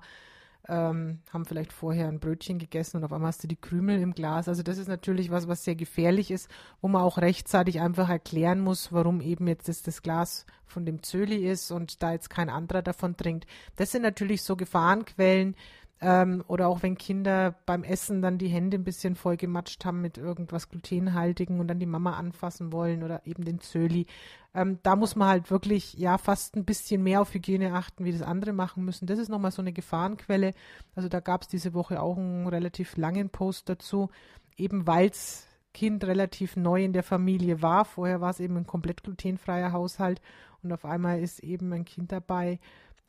ähm, 0.68 1.20
haben 1.32 1.44
vielleicht 1.44 1.72
vorher 1.72 2.08
ein 2.08 2.18
Brötchen 2.18 2.58
gegessen 2.58 2.96
und 2.96 3.04
auf 3.04 3.12
einmal 3.12 3.28
hast 3.28 3.42
du 3.44 3.48
die 3.48 3.60
Krümel 3.60 4.00
im 4.00 4.14
Glas. 4.14 4.48
Also 4.48 4.62
das 4.62 4.78
ist 4.78 4.88
natürlich 4.88 5.30
was, 5.30 5.46
was 5.48 5.64
sehr 5.64 5.76
gefährlich 5.76 6.30
ist, 6.30 6.50
wo 6.80 6.88
man 6.88 7.02
auch 7.02 7.18
rechtzeitig 7.18 7.80
einfach 7.80 8.08
erklären 8.08 8.60
muss, 8.60 8.92
warum 8.92 9.20
eben 9.20 9.46
jetzt 9.46 9.68
das, 9.68 9.82
das 9.82 10.02
Glas 10.02 10.44
von 10.66 10.84
dem 10.84 11.02
Zöli 11.02 11.48
ist 11.48 11.70
und 11.70 12.02
da 12.02 12.12
jetzt 12.12 12.30
kein 12.30 12.50
anderer 12.50 12.82
davon 12.82 13.16
trinkt. 13.16 13.46
Das 13.76 13.92
sind 13.92 14.02
natürlich 14.02 14.42
so 14.42 14.56
Gefahrenquellen, 14.56 15.54
ähm, 16.00 16.44
oder 16.46 16.68
auch 16.68 16.82
wenn 16.82 16.98
Kinder 16.98 17.54
beim 17.64 17.82
Essen 17.82 18.20
dann 18.20 18.36
die 18.36 18.48
Hände 18.48 18.76
ein 18.76 18.84
bisschen 18.84 19.16
voll 19.16 19.36
gematscht 19.36 19.84
haben 19.84 20.02
mit 20.02 20.18
irgendwas 20.18 20.68
glutenhaltigen 20.68 21.58
und 21.58 21.68
dann 21.68 21.78
die 21.78 21.86
Mama 21.86 22.16
anfassen 22.16 22.72
wollen 22.72 23.02
oder 23.02 23.26
eben 23.26 23.44
den 23.44 23.60
Zöli. 23.60 24.06
Ähm, 24.54 24.78
da 24.82 24.94
muss 24.94 25.16
man 25.16 25.28
halt 25.28 25.50
wirklich 25.50 25.94
ja 25.94 26.18
fast 26.18 26.54
ein 26.54 26.64
bisschen 26.64 27.02
mehr 27.02 27.22
auf 27.22 27.32
Hygiene 27.32 27.72
achten, 27.72 28.04
wie 28.04 28.12
das 28.12 28.22
andere 28.22 28.52
machen 28.52 28.84
müssen. 28.84 29.06
Das 29.06 29.18
ist 29.18 29.30
nochmal 29.30 29.52
so 29.52 29.62
eine 29.62 29.72
Gefahrenquelle. 29.72 30.52
Also 30.94 31.08
da 31.08 31.20
gab 31.20 31.42
es 31.42 31.48
diese 31.48 31.72
Woche 31.72 32.02
auch 32.02 32.18
einen 32.18 32.46
relativ 32.46 32.96
langen 32.96 33.30
Post 33.30 33.68
dazu, 33.70 34.10
eben 34.56 34.86
weil 34.86 35.08
es 35.08 35.46
Kind 35.72 36.04
relativ 36.04 36.56
neu 36.56 36.84
in 36.84 36.94
der 36.94 37.02
Familie 37.02 37.60
war. 37.60 37.84
Vorher 37.84 38.20
war 38.20 38.30
es 38.30 38.40
eben 38.40 38.56
ein 38.56 38.66
komplett 38.66 39.02
glutenfreier 39.02 39.72
Haushalt 39.72 40.20
und 40.62 40.72
auf 40.72 40.84
einmal 40.84 41.20
ist 41.20 41.40
eben 41.40 41.72
ein 41.72 41.84
Kind 41.84 42.12
dabei, 42.12 42.58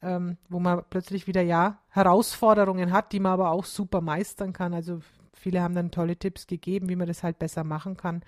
ähm, 0.02 0.38
wo 0.50 0.60
man 0.60 0.84
plötzlich 0.90 1.28
wieder 1.28 1.42
ja 1.42 1.80
Herausforderungen 1.90 2.92
hat, 2.92 3.12
die 3.12 3.20
man 3.20 3.34
aber 3.34 3.52
auch 3.52 3.66
super 3.66 4.02
meistern 4.02 4.54
kann. 4.54 4.74
Also 4.74 5.00
viele 5.34 5.62
haben 5.62 5.76
dann 5.76 5.92
tolle 5.92 6.18
Tipps 6.18 6.48
gegeben, 6.48 6.90
wie 6.90 6.96
man 6.96 7.08
das 7.08 7.24
halt 7.24 7.40
besser 7.40 7.64
machen 7.64 7.98
kann. 7.98 8.24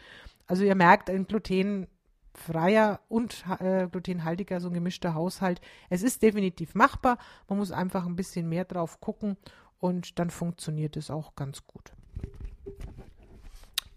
Also 0.47 0.63
ihr 0.63 0.75
merkt, 0.75 1.09
ein 1.09 1.27
glutenfreier 1.27 2.99
und 3.07 3.43
äh, 3.59 3.87
glutenhaltiger, 3.87 4.59
so 4.59 4.69
ein 4.69 4.73
gemischter 4.73 5.13
Haushalt, 5.13 5.61
es 5.89 6.01
ist 6.01 6.23
definitiv 6.23 6.75
machbar. 6.75 7.17
Man 7.47 7.59
muss 7.59 7.71
einfach 7.71 8.05
ein 8.05 8.15
bisschen 8.15 8.49
mehr 8.49 8.65
drauf 8.65 8.99
gucken 8.99 9.37
und 9.79 10.17
dann 10.17 10.29
funktioniert 10.29 10.97
es 10.97 11.11
auch 11.11 11.35
ganz 11.35 11.65
gut. 11.67 11.91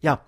Ja, 0.01 0.21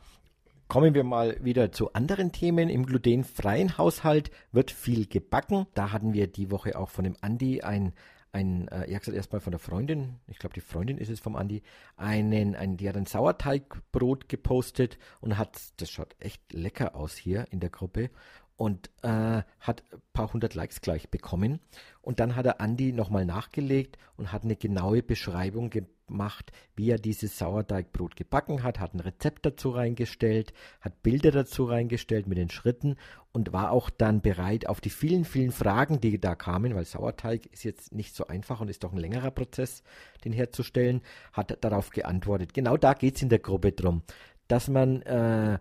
Kommen 0.67 0.95
wir 0.95 1.05
mal 1.05 1.37
wieder 1.45 1.73
zu 1.73 1.93
anderen 1.93 2.33
Themen. 2.33 2.69
Im 2.69 2.87
glutenfreien 2.87 3.77
Haushalt 3.79 4.31
wird 4.51 4.71
viel 4.71 5.07
gebacken. 5.07 5.67
Da 5.75 5.93
hatten 5.93 6.13
wir 6.13 6.27
die 6.27 6.51
Woche 6.51 6.79
auch 6.79 6.91
von 6.91 7.05
dem 7.05 7.17
Andi 7.21 7.63
ein 7.63 7.93
ein, 8.35 8.67
äh, 8.69 8.89
er 8.89 8.97
hat 8.97 9.03
gesagt, 9.03 9.17
erstmal 9.17 9.41
von 9.41 9.53
der 9.53 9.61
Freundin, 9.61 10.17
ich 10.27 10.39
glaube, 10.39 10.55
die 10.55 10.61
Freundin 10.61 10.99
ist 10.99 11.09
es 11.09 11.21
vom 11.21 11.37
Andi, 11.37 11.63
einen, 11.97 12.57
ein, 12.57 12.77
die 12.77 12.89
hat 12.89 12.97
ein 12.97 13.07
Sauerteigbrot 13.07 14.29
gepostet 14.29 14.99
und 15.21 15.39
hat, 15.39 15.57
das 15.77 15.91
schaut 15.91 16.17
echt 16.19 16.53
lecker 16.53 16.97
aus 16.97 17.17
hier 17.17 17.47
in 17.51 17.61
der 17.61 17.71
Gruppe 17.71 18.11
und 18.57 18.91
äh, 19.03 19.43
hat 19.61 19.83
ein 19.93 20.01
paar 20.13 20.33
hundert 20.33 20.55
Likes 20.55 20.81
gleich 20.81 21.09
bekommen. 21.11 21.61
Und 22.03 22.21
dann 22.21 22.37
hat 22.37 22.47
der 22.47 22.61
Andi 22.61 22.93
nochmal 22.93 23.25
nachgelegt 23.25 23.99
und 24.17 24.33
hat 24.33 24.45
eine 24.45 24.57
genaue 24.57 25.03
Beschreibung 25.03 25.71
gemacht, 25.71 26.53
wie 26.77 26.91
er 26.91 26.99
dieses 26.99 27.39
Sauerteigbrot 27.39 28.15
gebacken 28.15 28.63
hat, 28.63 28.79
hat 28.79 28.95
ein 28.95 29.01
Rezept 29.01 29.45
dazu 29.47 29.71
reingestellt, 29.71 30.53
hat 30.81 31.03
Bilder 31.03 31.33
dazu 31.33 31.65
reingestellt 31.65 32.29
mit 32.29 32.39
den 32.39 32.51
Schritten 32.51 32.97
und 33.33 33.53
war 33.53 33.73
auch 33.73 33.91
dann 33.91 34.21
bereit 34.21 34.69
auf 34.69 34.81
die 34.81 34.91
vielen, 34.91 35.25
vielen 35.25 35.51
Fragen, 35.51 36.01
die 36.01 36.21
da 36.21 36.37
kamen, 36.37 36.75
weil 36.75 36.85
Sauerteig 36.85 37.47
ist 37.47 37.65
jetzt 37.65 37.93
nicht 37.93 38.15
so 38.15 38.29
einfach 38.29 38.61
und 38.61 38.69
ist 38.69 38.85
doch 38.85 38.93
ein 38.93 38.99
längerer 38.99 39.33
Prozess, 39.33 39.83
den 40.25 40.33
herzustellen, 40.33 41.01
hat 41.33 41.65
darauf 41.65 41.91
geantwortet. 41.91 42.55
Genau 42.55 42.77
da 42.77 42.95
geht 42.95 43.17
es 43.17 43.23
in 43.23 43.31
der 43.31 43.41
Gruppe 43.41 43.73
drum 43.73 44.03
dass 44.49 44.69
man 44.69 45.03
äh, 45.03 45.59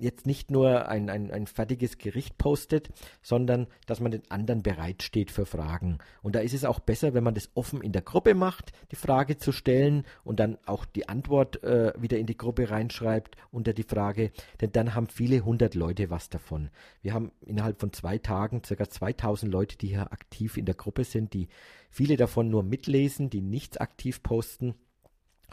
jetzt 0.00 0.26
nicht 0.26 0.50
nur 0.50 0.88
ein, 0.88 1.10
ein, 1.10 1.30
ein 1.30 1.46
fertiges 1.46 1.98
Gericht 1.98 2.38
postet, 2.38 2.90
sondern 3.22 3.66
dass 3.86 4.00
man 4.00 4.12
den 4.12 4.30
anderen 4.30 4.62
bereitsteht 4.62 5.30
für 5.30 5.46
Fragen. 5.46 5.98
Und 6.22 6.34
da 6.34 6.40
ist 6.40 6.54
es 6.54 6.64
auch 6.64 6.80
besser, 6.80 7.14
wenn 7.14 7.24
man 7.24 7.34
das 7.34 7.50
offen 7.54 7.80
in 7.80 7.92
der 7.92 8.02
Gruppe 8.02 8.34
macht, 8.34 8.72
die 8.90 8.96
Frage 8.96 9.36
zu 9.36 9.52
stellen 9.52 10.04
und 10.24 10.40
dann 10.40 10.58
auch 10.66 10.84
die 10.84 11.08
Antwort 11.08 11.62
äh, 11.62 11.92
wieder 11.98 12.18
in 12.18 12.26
die 12.26 12.36
Gruppe 12.36 12.70
reinschreibt 12.70 13.36
unter 13.50 13.72
die 13.72 13.82
Frage, 13.82 14.32
denn 14.60 14.72
dann 14.72 14.94
haben 14.94 15.08
viele 15.08 15.44
hundert 15.44 15.74
Leute 15.74 16.10
was 16.10 16.28
davon. 16.28 16.70
Wir 17.02 17.14
haben 17.14 17.32
innerhalb 17.40 17.80
von 17.80 17.92
zwei 17.92 18.18
Tagen 18.18 18.62
circa 18.64 18.88
2000 18.88 19.50
Leute, 19.50 19.76
die 19.76 19.88
hier 19.88 20.12
aktiv 20.12 20.56
in 20.56 20.66
der 20.66 20.74
Gruppe 20.74 21.04
sind, 21.04 21.34
die 21.34 21.48
viele 21.90 22.16
davon 22.16 22.50
nur 22.50 22.62
mitlesen, 22.62 23.30
die 23.30 23.40
nichts 23.40 23.76
aktiv 23.76 24.22
posten 24.22 24.74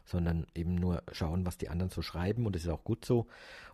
sondern 0.05 0.47
eben 0.55 0.75
nur 0.75 1.03
schauen, 1.11 1.45
was 1.45 1.57
die 1.57 1.69
anderen 1.69 1.91
so 1.91 2.01
schreiben 2.01 2.45
und 2.45 2.55
das 2.55 2.63
ist 2.63 2.69
auch 2.69 2.83
gut 2.83 3.05
so. 3.05 3.27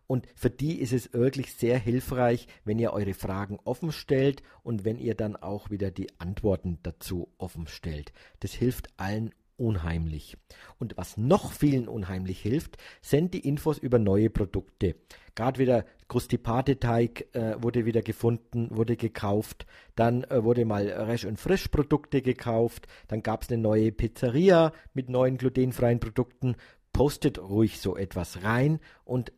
Und 0.06 0.27
für 0.36 0.50
die 0.50 0.80
ist 0.80 0.92
es 0.92 1.13
wirklich 1.13 1.53
sehr 1.53 1.80
hilfreich, 1.80 2.48
wenn 2.65 2.80
ihr 2.80 2.92
eure 2.94 3.13
Fragen 3.13 3.60
offen 3.63 3.92
stellt 3.92 4.44
und 4.62 4.84
wenn 4.84 5.00
ihr 5.00 5.15
dann 5.15 5.36
auch 5.36 5.70
wieder 5.70 5.92
die 5.92 6.08
Antworten 6.20 6.80
dazu 6.84 7.30
offen 7.38 7.68
stellt. 7.68 8.12
Das 8.42 8.53
hilft 8.53 8.89
allen 8.98 9.34
unheimlich. 9.58 10.38
Und 10.80 10.98
was 10.98 11.18
noch 11.18 11.52
vielen 11.52 11.88
unheimlich 11.88 12.42
hilft, 12.42 12.78
sind 13.02 13.34
die 13.34 13.48
Infos 13.48 13.78
über 13.78 14.00
neue 14.00 14.30
Produkte. 14.30 14.96
Gerade 15.36 15.60
wieder 15.60 15.86
Krustipate-Teig 16.08 17.34
äh, 17.34 17.56
wurde 17.62 17.86
wieder 17.86 18.02
gefunden, 18.02 18.70
wurde 18.72 18.96
gekauft. 18.96 19.66
Dann 19.96 20.24
äh, 20.26 20.44
wurde 20.44 20.66
mal 20.66 20.88
Resch- 20.88 21.28
und 21.28 21.40
Frisch-Produkte 21.40 22.22
gekauft. 22.22 22.88
Dann 23.08 23.24
gab 23.24 23.44
es 23.44 23.50
eine 23.50 23.62
neue 23.62 23.92
Pizzeria 23.92 24.74
mit 24.94 25.10
neuen 25.10 25.38
glutenfreien 25.38 26.00
Produkten 26.00 26.56
postet 26.94 27.40
ruhig 27.40 27.80
so 27.80 27.98
etwas 27.98 28.44
rein 28.44 28.80
und 29.04 29.34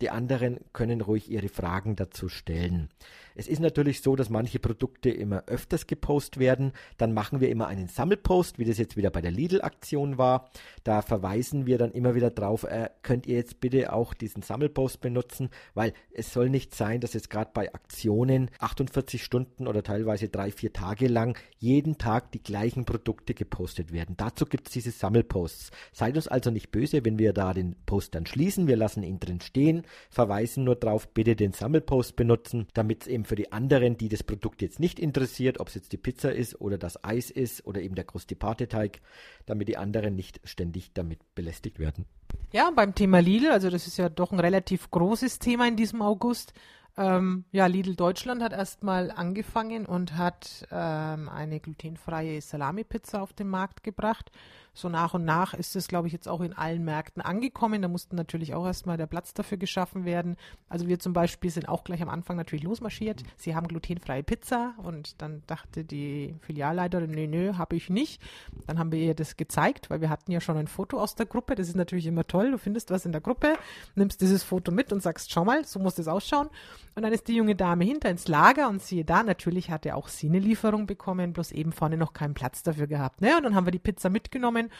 die 0.00 0.10
anderen 0.10 0.58
können 0.72 1.00
ruhig 1.00 1.30
ihre 1.30 1.48
Fragen 1.48 1.94
dazu 1.94 2.28
stellen. 2.28 2.88
Es 3.34 3.48
ist 3.48 3.60
natürlich 3.60 4.02
so, 4.02 4.16
dass 4.16 4.30
manche 4.30 4.58
Produkte 4.58 5.10
immer 5.10 5.44
öfters 5.46 5.86
gepostet 5.86 6.38
werden. 6.38 6.72
Dann 6.98 7.12
machen 7.12 7.40
wir 7.40 7.48
immer 7.48 7.66
einen 7.66 7.88
Sammelpost, 7.88 8.58
wie 8.58 8.64
das 8.64 8.78
jetzt 8.78 8.96
wieder 8.96 9.10
bei 9.10 9.20
der 9.20 9.30
Lidl-Aktion 9.30 10.18
war. 10.18 10.50
Da 10.84 11.02
verweisen 11.02 11.66
wir 11.66 11.78
dann 11.78 11.92
immer 11.92 12.14
wieder 12.14 12.30
drauf, 12.30 12.64
äh, 12.64 12.90
könnt 13.02 13.26
ihr 13.26 13.36
jetzt 13.36 13.60
bitte 13.60 13.92
auch 13.92 14.14
diesen 14.14 14.42
Sammelpost 14.42 15.00
benutzen, 15.00 15.50
weil 15.74 15.92
es 16.12 16.32
soll 16.32 16.50
nicht 16.50 16.74
sein, 16.74 17.00
dass 17.00 17.14
jetzt 17.14 17.30
gerade 17.30 17.50
bei 17.54 17.72
Aktionen 17.72 18.50
48 18.58 19.22
Stunden 19.22 19.66
oder 19.66 19.82
teilweise 19.82 20.28
drei, 20.28 20.50
vier 20.50 20.72
Tage 20.72 21.08
lang 21.08 21.38
jeden 21.58 21.98
Tag 21.98 22.32
die 22.32 22.42
gleichen 22.42 22.84
Produkte 22.84 23.34
gepostet 23.34 23.92
werden. 23.92 24.16
Dazu 24.16 24.46
gibt 24.46 24.68
es 24.68 24.72
diese 24.72 24.90
Sammelposts. 24.90 25.70
Seid 25.92 26.16
uns 26.16 26.28
also 26.28 26.50
nicht 26.50 26.70
böse, 26.70 27.04
wenn 27.04 27.18
wir 27.18 27.32
da 27.32 27.54
den 27.54 27.76
Post 27.86 28.14
dann 28.14 28.26
schließen. 28.26 28.66
Wir 28.66 28.76
lassen 28.76 29.02
ihn 29.02 29.20
drin 29.20 29.40
stehen, 29.40 29.82
verweisen 30.10 30.64
nur 30.64 30.76
drauf, 30.76 31.08
bitte 31.08 31.36
den 31.36 31.52
Sammelpost 31.52 32.16
benutzen, 32.16 32.66
damit 32.74 33.02
es 33.02 33.08
eben 33.08 33.21
eben 33.22 33.24
für 33.24 33.36
die 33.36 33.52
anderen, 33.52 33.96
die 33.96 34.08
das 34.08 34.22
Produkt 34.22 34.62
jetzt 34.62 34.80
nicht 34.80 34.98
interessiert, 34.98 35.60
ob 35.60 35.68
es 35.68 35.74
jetzt 35.74 35.92
die 35.92 35.96
Pizza 35.96 36.32
ist 36.32 36.60
oder 36.60 36.78
das 36.78 37.02
Eis 37.04 37.30
ist 37.30 37.64
oder 37.64 37.80
eben 37.80 37.94
der 37.94 38.04
Krustipateteig, 38.04 39.00
damit 39.46 39.68
die 39.68 39.76
anderen 39.76 40.16
nicht 40.16 40.40
ständig 40.44 40.92
damit 40.92 41.20
belästigt 41.34 41.78
werden. 41.78 42.04
Ja, 42.52 42.70
beim 42.74 42.94
Thema 42.94 43.20
Lidl, 43.20 43.50
also 43.50 43.70
das 43.70 43.86
ist 43.86 43.96
ja 43.96 44.08
doch 44.08 44.32
ein 44.32 44.40
relativ 44.40 44.90
großes 44.90 45.38
Thema 45.38 45.68
in 45.68 45.76
diesem 45.76 46.02
August. 46.02 46.52
Ähm, 46.98 47.44
ja, 47.52 47.66
Lidl 47.66 47.94
Deutschland 47.94 48.42
hat 48.42 48.52
erstmal 48.52 49.10
angefangen 49.10 49.86
und 49.86 50.16
hat 50.16 50.66
ähm, 50.70 51.28
eine 51.28 51.60
glutenfreie 51.60 52.40
Salami-Pizza 52.40 53.22
auf 53.22 53.32
den 53.32 53.48
Markt 53.48 53.82
gebracht 53.82 54.30
so 54.74 54.88
nach 54.88 55.12
und 55.12 55.24
nach 55.24 55.52
ist 55.52 55.76
es, 55.76 55.86
glaube 55.86 56.06
ich, 56.06 56.14
jetzt 56.14 56.28
auch 56.28 56.40
in 56.40 56.54
allen 56.54 56.84
Märkten 56.84 57.20
angekommen. 57.20 57.82
Da 57.82 57.88
musste 57.88 58.16
natürlich 58.16 58.54
auch 58.54 58.64
erstmal 58.64 58.96
der 58.96 59.06
Platz 59.06 59.34
dafür 59.34 59.58
geschaffen 59.58 60.06
werden. 60.06 60.36
Also 60.68 60.88
wir 60.88 60.98
zum 60.98 61.12
Beispiel 61.12 61.50
sind 61.50 61.68
auch 61.68 61.84
gleich 61.84 62.00
am 62.00 62.08
Anfang 62.08 62.36
natürlich 62.36 62.64
losmarschiert. 62.64 63.22
Sie 63.36 63.54
haben 63.54 63.68
glutenfreie 63.68 64.22
Pizza 64.22 64.74
und 64.78 65.20
dann 65.20 65.42
dachte 65.46 65.84
die 65.84 66.36
Filialleiterin, 66.40 67.10
nö, 67.10 67.26
nö, 67.26 67.54
habe 67.58 67.76
ich 67.76 67.90
nicht. 67.90 68.22
Dann 68.66 68.78
haben 68.78 68.92
wir 68.92 68.98
ihr 68.98 69.14
das 69.14 69.36
gezeigt, 69.36 69.90
weil 69.90 70.00
wir 70.00 70.08
hatten 70.08 70.32
ja 70.32 70.40
schon 70.40 70.56
ein 70.56 70.68
Foto 70.68 70.98
aus 70.98 71.16
der 71.16 71.26
Gruppe. 71.26 71.54
Das 71.54 71.68
ist 71.68 71.76
natürlich 71.76 72.06
immer 72.06 72.26
toll. 72.26 72.50
Du 72.50 72.58
findest 72.58 72.90
was 72.90 73.04
in 73.04 73.12
der 73.12 73.20
Gruppe, 73.20 73.54
nimmst 73.94 74.22
dieses 74.22 74.42
Foto 74.42 74.72
mit 74.72 74.90
und 74.92 75.02
sagst, 75.02 75.30
schau 75.30 75.44
mal, 75.44 75.66
so 75.66 75.80
muss 75.80 75.96
das 75.96 76.08
ausschauen. 76.08 76.48
Und 76.94 77.02
dann 77.02 77.12
ist 77.12 77.28
die 77.28 77.36
junge 77.36 77.56
Dame 77.56 77.84
hinter 77.84 78.08
ins 78.08 78.26
Lager 78.28 78.68
und 78.68 78.82
siehe 78.82 79.04
da, 79.04 79.22
natürlich 79.22 79.70
hatte 79.70 79.96
auch 79.96 80.08
sie 80.08 80.28
eine 80.28 80.38
Lieferung 80.38 80.86
bekommen, 80.86 81.32
bloß 81.32 81.52
eben 81.52 81.72
vorne 81.72 81.96
noch 81.96 82.14
keinen 82.14 82.34
Platz 82.34 82.62
dafür 82.62 82.86
gehabt. 82.86 83.20
Ne? 83.20 83.36
Und 83.36 83.42
dann 83.44 83.54
haben 83.54 83.66
wir 83.66 83.70
die 83.70 83.78
Pizza 83.78 84.08
mitgenommen 84.08 84.61
Namen. 84.62 84.72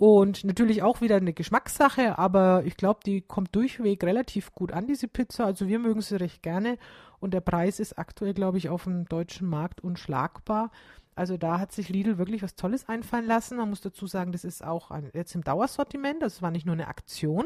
Und 0.00 0.44
natürlich 0.44 0.82
auch 0.82 1.02
wieder 1.02 1.16
eine 1.16 1.34
Geschmackssache, 1.34 2.18
aber 2.18 2.64
ich 2.64 2.78
glaube, 2.78 3.00
die 3.04 3.20
kommt 3.20 3.54
durchweg 3.54 4.02
relativ 4.02 4.50
gut 4.52 4.72
an, 4.72 4.86
diese 4.86 5.08
Pizza. 5.08 5.44
Also 5.44 5.68
wir 5.68 5.78
mögen 5.78 6.00
sie 6.00 6.16
recht 6.16 6.42
gerne. 6.42 6.78
Und 7.18 7.34
der 7.34 7.42
Preis 7.42 7.78
ist 7.78 7.98
aktuell, 7.98 8.32
glaube 8.32 8.56
ich, 8.56 8.70
auf 8.70 8.84
dem 8.84 9.04
deutschen 9.04 9.46
Markt 9.46 9.82
unschlagbar. 9.82 10.70
Also 11.14 11.36
da 11.36 11.60
hat 11.60 11.72
sich 11.72 11.90
Lidl 11.90 12.16
wirklich 12.16 12.42
was 12.42 12.54
Tolles 12.54 12.88
einfallen 12.88 13.26
lassen. 13.26 13.58
Man 13.58 13.68
muss 13.68 13.82
dazu 13.82 14.06
sagen, 14.06 14.32
das 14.32 14.44
ist 14.44 14.64
auch 14.64 14.90
ein, 14.90 15.10
jetzt 15.12 15.34
im 15.34 15.42
Dauersortiment. 15.42 16.22
Das 16.22 16.40
war 16.40 16.50
nicht 16.50 16.64
nur 16.64 16.76
eine 16.76 16.88
Aktion. 16.88 17.44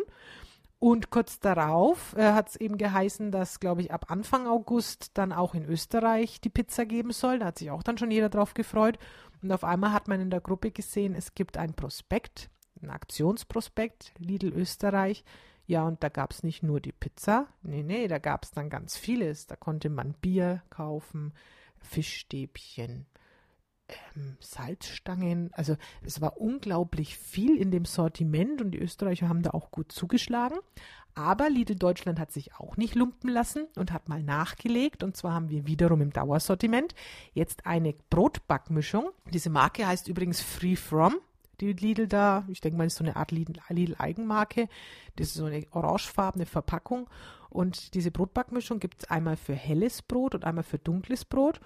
Und 0.85 1.09
kurz 1.09 1.41
darauf 1.41 2.15
äh, 2.15 2.35
hat 2.35 2.51
es 2.51 2.57
eben 2.57 2.77
geheißen, 2.77 3.31
dass, 3.31 3.59
glaube 3.59 3.81
ich, 3.81 3.91
ab 3.91 4.11
Anfang 4.11 4.47
August 4.47 5.13
dann 5.17 5.33
auch 5.33 5.55
in 5.55 5.65
Österreich 5.65 6.43
die 6.43 6.51
Pizza 6.51 6.85
geben 6.85 7.11
soll. 7.13 7.39
Da 7.39 7.47
hat 7.47 7.59
sich 7.59 7.71
auch 7.71 7.83
dann 7.83 7.97
schon 7.97 8.11
jeder 8.11 8.29
drauf 8.29 8.53
gefreut. 8.53 8.99
Und 9.41 9.51
auf 9.51 9.65
einmal 9.65 9.95
hat 9.95 10.09
man 10.09 10.21
in 10.21 10.29
der 10.29 10.43
Gruppe 10.43 10.73
gesehen, 10.73 11.15
es 11.15 11.35
gibt 11.35 11.57
ein 11.57 11.73
Prospekt, 11.73 12.51
ein 12.83 12.91
Aktionsprospekt, 12.91 14.13
Lidl 14.19 14.53
Österreich. 14.53 15.25
Ja, 15.67 15.85
und 15.85 16.03
da 16.03 16.11
gab 16.11 16.33
es 16.33 16.43
nicht 16.43 16.63
nur 16.63 16.81
die 16.81 16.93
Pizza, 16.93 17.47
nee, 17.63 17.83
nee, 17.83 18.07
da 18.07 18.19
gab 18.19 18.45
es 18.45 18.51
dann 18.51 18.69
ganz 18.69 18.99
vieles. 18.99 19.47
Da 19.47 19.57
konnte 19.57 19.89
man 19.89 20.13
Bier 20.13 20.63
kaufen, 20.69 21.33
Fischstäbchen, 21.79 23.07
ähm, 24.17 24.37
Salzstangen. 24.41 25.51
Also 25.53 25.77
es 26.03 26.21
war 26.21 26.41
unglaublich 26.41 27.17
viel 27.17 27.57
in 27.57 27.71
dem 27.71 27.85
Sortiment 27.85 28.61
und 28.61 28.73
die 28.73 28.79
Österreicher 28.79 29.29
haben 29.29 29.43
da 29.43 29.51
auch 29.51 29.71
gut 29.71 29.93
zugeschlagen. 29.93 30.59
Aber 31.15 31.49
Lidl 31.49 31.77
Deutschland 31.77 32.19
hat 32.19 32.33
sich 32.33 32.55
auch 32.57 32.77
nicht 32.77 32.97
lumpen 32.97 33.31
lassen 33.31 33.69
und 33.77 33.93
hat 33.93 34.09
mal 34.09 34.23
nachgelegt. 34.23 35.05
Und 35.05 35.17
zwar 35.17 35.33
haben 35.33 35.49
wir 35.49 35.67
wiederum 35.67 36.01
im 36.01 36.13
Dauersortiment 36.13 36.95
jetzt 37.35 37.67
eine 37.67 37.95
Brotbackmischung. 38.11 39.11
Diese 39.33 39.51
Marke 39.51 39.87
heißt 39.87 40.09
übrigens 40.09 40.41
Free 40.41 40.77
From. 40.77 41.15
Die 41.61 41.73
Lidl 41.73 42.09
da, 42.09 42.45
ich 42.49 42.61
denke 42.61 42.79
mal, 42.79 42.87
ist 42.87 42.97
so 42.97 43.05
eine 43.05 43.15
Art 43.15 43.31
Lidl-Eigenmarke. 43.31 44.69
Das 45.15 45.29
ist 45.29 45.35
so 45.35 45.45
eine 45.45 45.65
orangefarbene 45.71 46.47
Verpackung. 46.47 47.09
Und 47.49 47.95
diese 47.95 48.11
Brotbackmischung 48.11 48.81
gibt 48.81 49.03
es 49.05 49.11
einmal 49.11 49.37
für 49.37 49.55
helles 49.55 50.03
Brot 50.03 50.35
und 50.35 50.45
einmal 50.45 50.65
für 50.65 50.79
dunkles 50.79 51.25
Brot. 51.25 51.61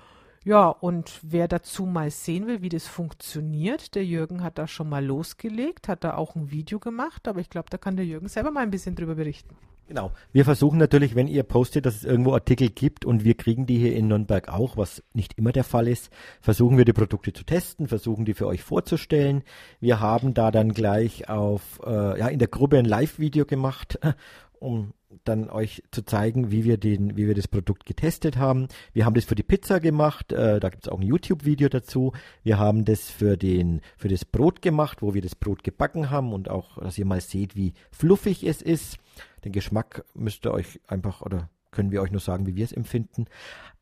Ja, 0.49 0.71
und 0.71 1.21
wer 1.21 1.47
dazu 1.47 1.85
mal 1.85 2.11
sehen 2.11 2.47
will, 2.47 2.63
wie 2.63 2.71
das 2.71 2.87
funktioniert, 2.87 3.95
der 3.95 4.07
Jürgen 4.07 4.43
hat 4.43 4.57
da 4.57 4.67
schon 4.67 4.89
mal 4.89 5.05
losgelegt, 5.05 5.89
hat 5.89 6.05
da 6.05 6.15
auch 6.15 6.37
ein 6.37 6.51
Video 6.51 6.79
gemacht, 6.79 7.29
aber 7.29 7.41
ich 7.41 7.51
glaube, 7.51 7.69
da 7.69 7.77
kann 7.77 7.97
der 7.97 8.07
Jürgen 8.07 8.29
selber 8.29 8.51
mal 8.51 8.63
ein 8.63 8.71
bisschen 8.71 8.97
drüber 8.97 9.17
berichten. 9.17 9.55
Genau. 9.89 10.11
Wir 10.33 10.47
versuchen 10.47 10.79
natürlich, 10.79 11.15
wenn 11.15 11.29
ihr 11.29 11.43
postet, 11.43 11.85
dass 11.85 11.97
es 11.97 12.05
irgendwo 12.05 12.33
Artikel 12.33 12.71
gibt 12.71 13.05
und 13.05 13.25
wir 13.25 13.35
kriegen 13.35 13.67
die 13.67 13.77
hier 13.77 13.95
in 13.95 14.09
Nürnberg 14.09 14.49
auch, 14.49 14.79
was 14.79 15.03
nicht 15.13 15.37
immer 15.37 15.53
der 15.53 15.65
Fall 15.65 15.87
ist, 15.87 16.09
versuchen 16.41 16.79
wir 16.79 16.87
die 16.87 16.95
Produkte 16.95 17.35
zu 17.35 17.45
testen, 17.45 17.87
versuchen 17.87 18.25
die 18.25 18.33
für 18.33 18.47
euch 18.47 18.63
vorzustellen. 18.63 19.43
Wir 19.81 20.01
haben 20.01 20.33
da 20.33 20.51
dann 20.51 20.73
gleich 20.73 21.29
auf, 21.29 21.79
äh, 21.85 22.21
ja, 22.21 22.29
in 22.29 22.39
der 22.39 22.49
Gruppe 22.49 22.79
ein 22.79 22.87
Live-Video 22.87 23.45
gemacht, 23.45 23.99
um 24.61 24.95
dann 25.25 25.49
euch 25.51 25.83
zu 25.91 26.03
zeigen, 26.03 26.51
wie 26.51 26.65
wir 26.65 26.77
den, 26.77 27.17
wie 27.17 27.27
wir 27.27 27.35
das 27.35 27.49
Produkt 27.49 27.87
getestet 27.87 28.37
haben. 28.37 28.69
Wir 28.93 29.05
haben 29.05 29.15
das 29.15 29.25
für 29.25 29.35
die 29.35 29.43
Pizza 29.43 29.81
gemacht, 29.81 30.33
äh, 30.33 30.61
da 30.61 30.69
gibt 30.69 30.87
es 30.87 30.93
auch 30.93 30.99
ein 30.99 31.07
YouTube-Video 31.07 31.69
dazu. 31.69 32.13
Wir 32.43 32.59
haben 32.59 32.85
das 32.85 33.11
für 33.11 33.37
den, 33.37 33.81
für 33.97 34.09
das 34.09 34.25
Brot 34.25 34.63
gemacht, 34.63 35.03
wo 35.03 35.15
wir 35.15 35.23
das 35.23 35.35
Brot 35.35 35.65
gebacken 35.65 36.11
haben 36.11 36.33
und 36.33 36.51
auch, 36.51 36.79
dass 36.79 36.99
ihr 36.99 37.07
mal 37.07 37.21
seht, 37.21 37.57
wie 37.57 37.75
fluffig 37.91 38.45
es 38.45 38.63
ist. 38.63 38.99
Den 39.45 39.53
Geschmack 39.53 40.05
müsst 40.15 40.47
ihr 40.47 40.53
euch 40.53 40.81
einfach 40.87 41.23
oder 41.23 41.49
können 41.71 41.91
wir 41.91 42.03
euch 42.03 42.11
nur 42.11 42.21
sagen, 42.21 42.47
wie 42.47 42.57
wir 42.57 42.65
es 42.65 42.73
empfinden. 42.73 43.27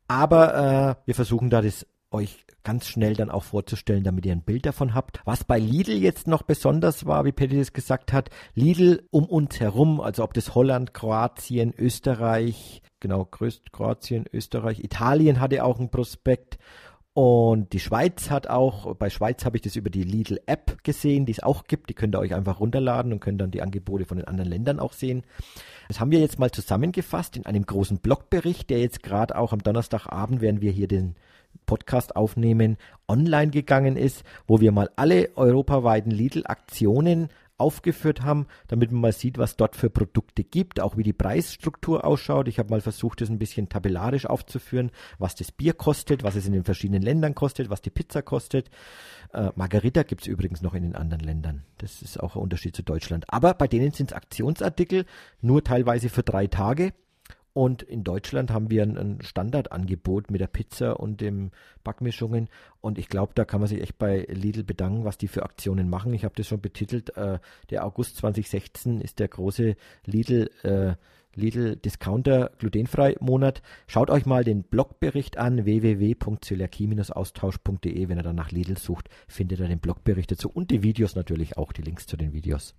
Aber 0.08 0.54
äh, 0.54 1.06
wir 1.06 1.14
versuchen 1.14 1.50
da 1.50 1.62
das 1.62 1.86
euch 2.10 2.44
ganz 2.62 2.86
schnell 2.86 3.14
dann 3.14 3.30
auch 3.30 3.44
vorzustellen, 3.44 4.04
damit 4.04 4.26
ihr 4.26 4.32
ein 4.32 4.42
Bild 4.42 4.66
davon 4.66 4.94
habt. 4.94 5.20
Was 5.24 5.44
bei 5.44 5.58
Lidl 5.58 5.96
jetzt 5.96 6.26
noch 6.26 6.42
besonders 6.42 7.06
war, 7.06 7.24
wie 7.24 7.32
Petty 7.32 7.58
das 7.58 7.72
gesagt 7.72 8.12
hat, 8.12 8.30
Lidl 8.54 9.06
um 9.10 9.24
uns 9.24 9.60
herum, 9.60 10.00
also 10.00 10.24
ob 10.24 10.34
das 10.34 10.54
Holland, 10.54 10.94
Kroatien, 10.94 11.74
Österreich, 11.76 12.82
genau, 13.00 13.24
größt 13.24 13.72
Kroatien, 13.72 14.24
Österreich, 14.32 14.82
Italien 14.82 15.40
hatte 15.40 15.64
auch 15.64 15.78
ein 15.78 15.90
Prospekt 15.90 16.58
und 17.16 17.72
die 17.72 17.80
Schweiz 17.80 18.28
hat 18.28 18.46
auch, 18.46 18.94
bei 18.94 19.08
Schweiz 19.08 19.46
habe 19.46 19.56
ich 19.56 19.62
das 19.62 19.74
über 19.74 19.88
die 19.88 20.02
Lidl 20.02 20.38
App 20.44 20.84
gesehen, 20.84 21.24
die 21.24 21.32
es 21.32 21.42
auch 21.42 21.64
gibt. 21.64 21.88
Die 21.88 21.94
könnt 21.94 22.14
ihr 22.14 22.18
euch 22.18 22.34
einfach 22.34 22.60
runterladen 22.60 23.10
und 23.10 23.20
könnt 23.20 23.40
dann 23.40 23.50
die 23.50 23.62
Angebote 23.62 24.04
von 24.04 24.18
den 24.18 24.26
anderen 24.26 24.50
Ländern 24.50 24.78
auch 24.78 24.92
sehen. 24.92 25.22
Das 25.88 25.98
haben 25.98 26.10
wir 26.10 26.20
jetzt 26.20 26.38
mal 26.38 26.50
zusammengefasst 26.50 27.38
in 27.38 27.46
einem 27.46 27.64
großen 27.64 28.00
Blogbericht, 28.00 28.68
der 28.68 28.80
jetzt 28.80 29.02
gerade 29.02 29.38
auch 29.38 29.54
am 29.54 29.62
Donnerstagabend, 29.62 30.42
während 30.42 30.60
wir 30.60 30.72
hier 30.72 30.88
den 30.88 31.16
Podcast 31.64 32.16
aufnehmen, 32.16 32.76
online 33.08 33.50
gegangen 33.50 33.96
ist, 33.96 34.24
wo 34.46 34.60
wir 34.60 34.72
mal 34.72 34.90
alle 34.96 35.30
europaweiten 35.36 36.10
Lidl-Aktionen 36.10 37.28
aufgeführt 37.58 38.22
haben, 38.22 38.46
damit 38.68 38.92
man 38.92 39.00
mal 39.00 39.12
sieht, 39.12 39.38
was 39.38 39.56
dort 39.56 39.76
für 39.76 39.88
Produkte 39.88 40.44
gibt, 40.44 40.80
auch 40.80 40.96
wie 40.96 41.02
die 41.02 41.12
Preisstruktur 41.12 42.04
ausschaut. 42.04 42.48
Ich 42.48 42.58
habe 42.58 42.70
mal 42.70 42.80
versucht, 42.80 43.20
das 43.20 43.30
ein 43.30 43.38
bisschen 43.38 43.68
tabellarisch 43.68 44.26
aufzuführen, 44.26 44.90
was 45.18 45.34
das 45.34 45.52
Bier 45.52 45.72
kostet, 45.72 46.22
was 46.22 46.36
es 46.36 46.46
in 46.46 46.52
den 46.52 46.64
verschiedenen 46.64 47.02
Ländern 47.02 47.34
kostet, 47.34 47.70
was 47.70 47.82
die 47.82 47.90
Pizza 47.90 48.22
kostet. 48.22 48.70
Äh, 49.32 49.50
Margarita 49.54 50.02
gibt 50.02 50.22
es 50.22 50.28
übrigens 50.28 50.62
noch 50.62 50.74
in 50.74 50.82
den 50.82 50.94
anderen 50.94 51.24
Ländern. 51.24 51.64
Das 51.78 52.02
ist 52.02 52.20
auch 52.20 52.36
ein 52.36 52.42
Unterschied 52.42 52.76
zu 52.76 52.82
Deutschland. 52.82 53.24
Aber 53.28 53.54
bei 53.54 53.68
denen 53.68 53.92
sind 53.92 54.10
es 54.10 54.16
Aktionsartikel, 54.16 55.06
nur 55.40 55.64
teilweise 55.64 56.08
für 56.08 56.22
drei 56.22 56.46
Tage. 56.46 56.92
Und 57.56 57.82
in 57.82 58.04
Deutschland 58.04 58.50
haben 58.50 58.68
wir 58.68 58.82
ein, 58.82 58.98
ein 58.98 59.22
Standardangebot 59.22 60.30
mit 60.30 60.42
der 60.42 60.46
Pizza 60.46 61.00
und 61.00 61.22
den 61.22 61.52
Backmischungen. 61.84 62.50
Und 62.82 62.98
ich 62.98 63.08
glaube, 63.08 63.32
da 63.34 63.46
kann 63.46 63.60
man 63.60 63.68
sich 63.70 63.80
echt 63.80 63.96
bei 63.96 64.26
Lidl 64.28 64.62
bedanken, 64.62 65.06
was 65.06 65.16
die 65.16 65.26
für 65.26 65.42
Aktionen 65.42 65.88
machen. 65.88 66.12
Ich 66.12 66.26
habe 66.26 66.34
das 66.36 66.48
schon 66.48 66.60
betitelt. 66.60 67.16
Äh, 67.16 67.38
der 67.70 67.86
August 67.86 68.18
2016 68.18 69.00
ist 69.00 69.20
der 69.20 69.28
große 69.28 69.74
Lidl, 70.04 70.50
äh, 70.64 70.96
Lidl 71.34 71.76
Discounter 71.76 72.50
glutenfrei 72.58 73.16
Monat. 73.20 73.62
Schaut 73.86 74.10
euch 74.10 74.26
mal 74.26 74.44
den 74.44 74.62
Blogbericht 74.62 75.38
an, 75.38 75.64
www.zöliakie-austausch.de. 75.64 78.08
Wenn 78.10 78.18
ihr 78.18 78.22
dann 78.22 78.36
nach 78.36 78.50
Lidl 78.50 78.76
sucht, 78.76 79.08
findet 79.28 79.60
ihr 79.60 79.68
den 79.68 79.80
Blogbericht 79.80 80.30
dazu 80.30 80.50
und 80.50 80.70
die 80.70 80.82
Videos 80.82 81.14
natürlich 81.14 81.56
auch, 81.56 81.72
die 81.72 81.80
Links 81.80 82.06
zu 82.06 82.18
den 82.18 82.34
Videos. 82.34 82.74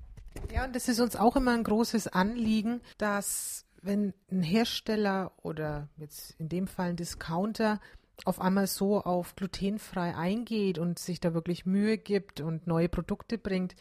Ja, 0.53 0.65
und 0.65 0.75
das 0.75 0.87
ist 0.87 0.99
uns 0.99 1.15
auch 1.15 1.35
immer 1.35 1.55
ein 1.55 1.63
großes 1.63 2.09
Anliegen, 2.09 2.81
dass 2.99 3.66
wenn 3.81 4.13
ein 4.31 4.43
Hersteller 4.43 5.31
oder 5.43 5.89
jetzt 5.97 6.35
in 6.39 6.49
dem 6.49 6.67
Fall 6.67 6.89
ein 6.89 6.95
Discounter 6.95 7.79
auf 8.25 8.41
einmal 8.41 8.67
so 8.67 9.01
auf 9.01 9.35
glutenfrei 9.35 10.15
eingeht 10.15 10.79
und 10.79 10.99
sich 10.99 11.19
da 11.19 11.33
wirklich 11.33 11.65
Mühe 11.65 11.97
gibt 11.97 12.41
und 12.41 12.67
neue 12.67 12.89
Produkte 12.89 13.37
bringt, 13.37 13.75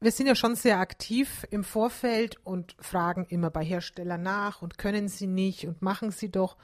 wir 0.00 0.12
sind 0.12 0.26
ja 0.26 0.34
schon 0.34 0.56
sehr 0.56 0.78
aktiv 0.78 1.46
im 1.50 1.64
Vorfeld 1.64 2.38
und 2.44 2.76
fragen 2.78 3.26
immer 3.28 3.50
bei 3.50 3.64
Herstellern 3.64 4.22
nach 4.22 4.60
und 4.60 4.78
können 4.78 5.08
sie 5.08 5.26
nicht 5.26 5.66
und 5.66 5.80
machen 5.80 6.10
sie 6.10 6.30
doch. 6.30 6.56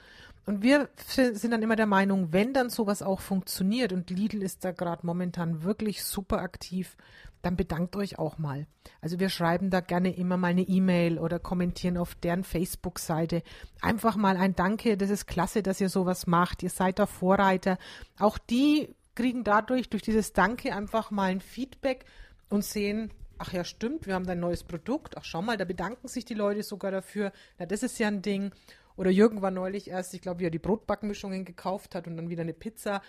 Und 0.45 0.61
wir 0.61 0.89
sind 1.07 1.51
dann 1.51 1.61
immer 1.61 1.77
der 1.77 1.85
Meinung, 1.85 2.33
wenn 2.33 2.53
dann 2.53 2.69
sowas 2.69 3.01
auch 3.01 3.21
funktioniert 3.21 3.93
und 3.93 4.09
Lidl 4.09 4.43
ist 4.43 4.65
da 4.65 4.71
gerade 4.71 5.05
momentan 5.05 5.63
wirklich 5.63 6.03
super 6.03 6.39
aktiv, 6.39 6.97
dann 7.41 7.55
bedankt 7.55 7.95
euch 7.95 8.19
auch 8.19 8.37
mal. 8.37 8.67
Also 9.01 9.19
wir 9.19 9.29
schreiben 9.29 9.69
da 9.69 9.81
gerne 9.81 10.15
immer 10.15 10.37
mal 10.37 10.49
eine 10.49 10.61
E-Mail 10.61 11.19
oder 11.19 11.39
kommentieren 11.39 11.97
auf 11.97 12.15
deren 12.15 12.43
Facebook-Seite. 12.43 13.43
Einfach 13.81 14.15
mal 14.15 14.37
ein 14.37 14.55
Danke, 14.55 14.97
das 14.97 15.09
ist 15.09 15.27
klasse, 15.27 15.61
dass 15.61 15.81
ihr 15.81 15.89
sowas 15.89 16.25
macht. 16.25 16.63
Ihr 16.63 16.69
seid 16.69 16.99
da 16.99 17.05
Vorreiter. 17.05 17.77
Auch 18.17 18.37
die 18.37 18.95
kriegen 19.15 19.43
dadurch, 19.43 19.89
durch 19.89 20.03
dieses 20.03 20.33
Danke 20.33 20.73
einfach 20.73 21.11
mal 21.11 21.31
ein 21.31 21.41
Feedback 21.41 22.05
und 22.49 22.63
sehen, 22.63 23.11
ach 23.37 23.51
ja, 23.51 23.65
stimmt, 23.65 24.07
wir 24.07 24.13
haben 24.15 24.25
da 24.25 24.31
ein 24.31 24.39
neues 24.39 24.63
Produkt. 24.63 25.17
Ach, 25.17 25.25
schau 25.25 25.41
mal, 25.41 25.57
da 25.57 25.65
bedanken 25.65 26.07
sich 26.07 26.23
die 26.23 26.33
Leute 26.33 26.63
sogar 26.63 26.91
dafür. 26.91 27.33
Na, 27.59 27.65
das 27.65 27.83
ist 27.83 27.99
ja 27.99 28.07
ein 28.07 28.21
Ding. 28.21 28.51
Oder 28.95 29.11
Jürgen 29.11 29.41
war 29.41 29.51
neulich 29.51 29.89
erst, 29.89 30.13
ich 30.13 30.21
glaube, 30.21 30.39
wie 30.39 30.45
er 30.45 30.51
die 30.51 30.59
Brotbackmischungen 30.59 31.45
gekauft 31.45 31.95
hat 31.95 32.07
und 32.07 32.17
dann 32.17 32.29
wieder 32.29 32.41
eine 32.41 32.53
Pizza. 32.53 33.01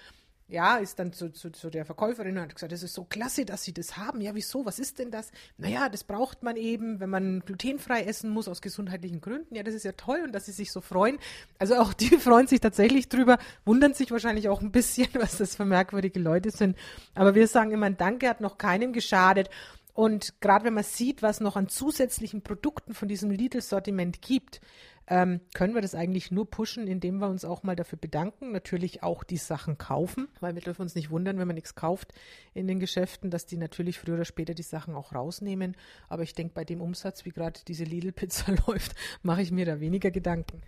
Ja, 0.46 0.76
ist 0.76 0.98
dann 0.98 1.14
zu, 1.14 1.32
zu, 1.32 1.50
zu 1.50 1.70
der 1.70 1.86
Verkäuferin 1.86 2.36
und 2.36 2.42
hat 2.42 2.54
gesagt, 2.54 2.70
das 2.70 2.82
ist 2.82 2.92
so 2.92 3.04
klasse, 3.04 3.46
dass 3.46 3.64
sie 3.64 3.72
das 3.72 3.96
haben. 3.96 4.20
Ja, 4.20 4.34
wieso? 4.34 4.66
Was 4.66 4.78
ist 4.78 4.98
denn 4.98 5.10
das? 5.10 5.30
Naja, 5.56 5.88
das 5.88 6.04
braucht 6.04 6.42
man 6.42 6.56
eben, 6.56 7.00
wenn 7.00 7.08
man 7.08 7.40
glutenfrei 7.40 8.02
essen 8.02 8.28
muss 8.28 8.46
aus 8.46 8.60
gesundheitlichen 8.60 9.22
Gründen. 9.22 9.54
Ja, 9.54 9.62
das 9.62 9.74
ist 9.74 9.86
ja 9.86 9.92
toll 9.92 10.20
und 10.22 10.32
dass 10.32 10.44
sie 10.44 10.52
sich 10.52 10.70
so 10.70 10.82
freuen. 10.82 11.18
Also 11.58 11.76
auch 11.76 11.94
die 11.94 12.08
freuen 12.18 12.46
sich 12.46 12.60
tatsächlich 12.60 13.08
drüber, 13.08 13.38
wundern 13.64 13.94
sich 13.94 14.10
wahrscheinlich 14.10 14.50
auch 14.50 14.60
ein 14.60 14.70
bisschen, 14.70 15.08
was 15.14 15.38
das 15.38 15.56
für 15.56 15.64
merkwürdige 15.64 16.20
Leute 16.20 16.50
sind. 16.50 16.76
Aber 17.14 17.34
wir 17.34 17.48
sagen 17.48 17.70
immer, 17.70 17.86
ein 17.86 17.96
Danke 17.96 18.28
hat 18.28 18.42
noch 18.42 18.58
keinem 18.58 18.92
geschadet. 18.92 19.48
Und 19.94 20.40
gerade 20.40 20.64
wenn 20.64 20.74
man 20.74 20.84
sieht, 20.84 21.22
was 21.22 21.40
noch 21.40 21.54
an 21.56 21.68
zusätzlichen 21.68 22.42
Produkten 22.42 22.94
von 22.94 23.06
diesem 23.06 23.30
Lidl-Sortiment 23.30 24.20
gibt, 24.20 24.60
ähm, 25.06 25.40
können 25.54 25.74
wir 25.74 25.82
das 25.82 25.94
eigentlich 25.94 26.30
nur 26.32 26.50
pushen, 26.50 26.88
indem 26.88 27.18
wir 27.18 27.28
uns 27.28 27.44
auch 27.44 27.62
mal 27.62 27.76
dafür 27.76 27.98
bedanken. 27.98 28.50
Natürlich 28.50 29.04
auch 29.04 29.22
die 29.22 29.36
Sachen 29.36 29.78
kaufen, 29.78 30.28
weil 30.40 30.54
wir 30.56 30.62
dürfen 30.62 30.82
uns 30.82 30.96
nicht 30.96 31.10
wundern, 31.10 31.38
wenn 31.38 31.46
man 31.46 31.54
nichts 31.54 31.76
kauft 31.76 32.12
in 32.54 32.66
den 32.66 32.80
Geschäften, 32.80 33.30
dass 33.30 33.46
die 33.46 33.56
natürlich 33.56 33.98
früher 33.98 34.14
oder 34.14 34.24
später 34.24 34.54
die 34.54 34.62
Sachen 34.62 34.94
auch 34.96 35.14
rausnehmen. 35.14 35.76
Aber 36.08 36.24
ich 36.24 36.34
denke, 36.34 36.54
bei 36.54 36.64
dem 36.64 36.80
Umsatz, 36.80 37.24
wie 37.24 37.30
gerade 37.30 37.60
diese 37.68 37.84
Lidl-Pizza 37.84 38.54
läuft, 38.66 38.96
mache 39.22 39.42
ich 39.42 39.52
mir 39.52 39.66
da 39.66 39.78
weniger 39.78 40.10
Gedanken. 40.10 40.60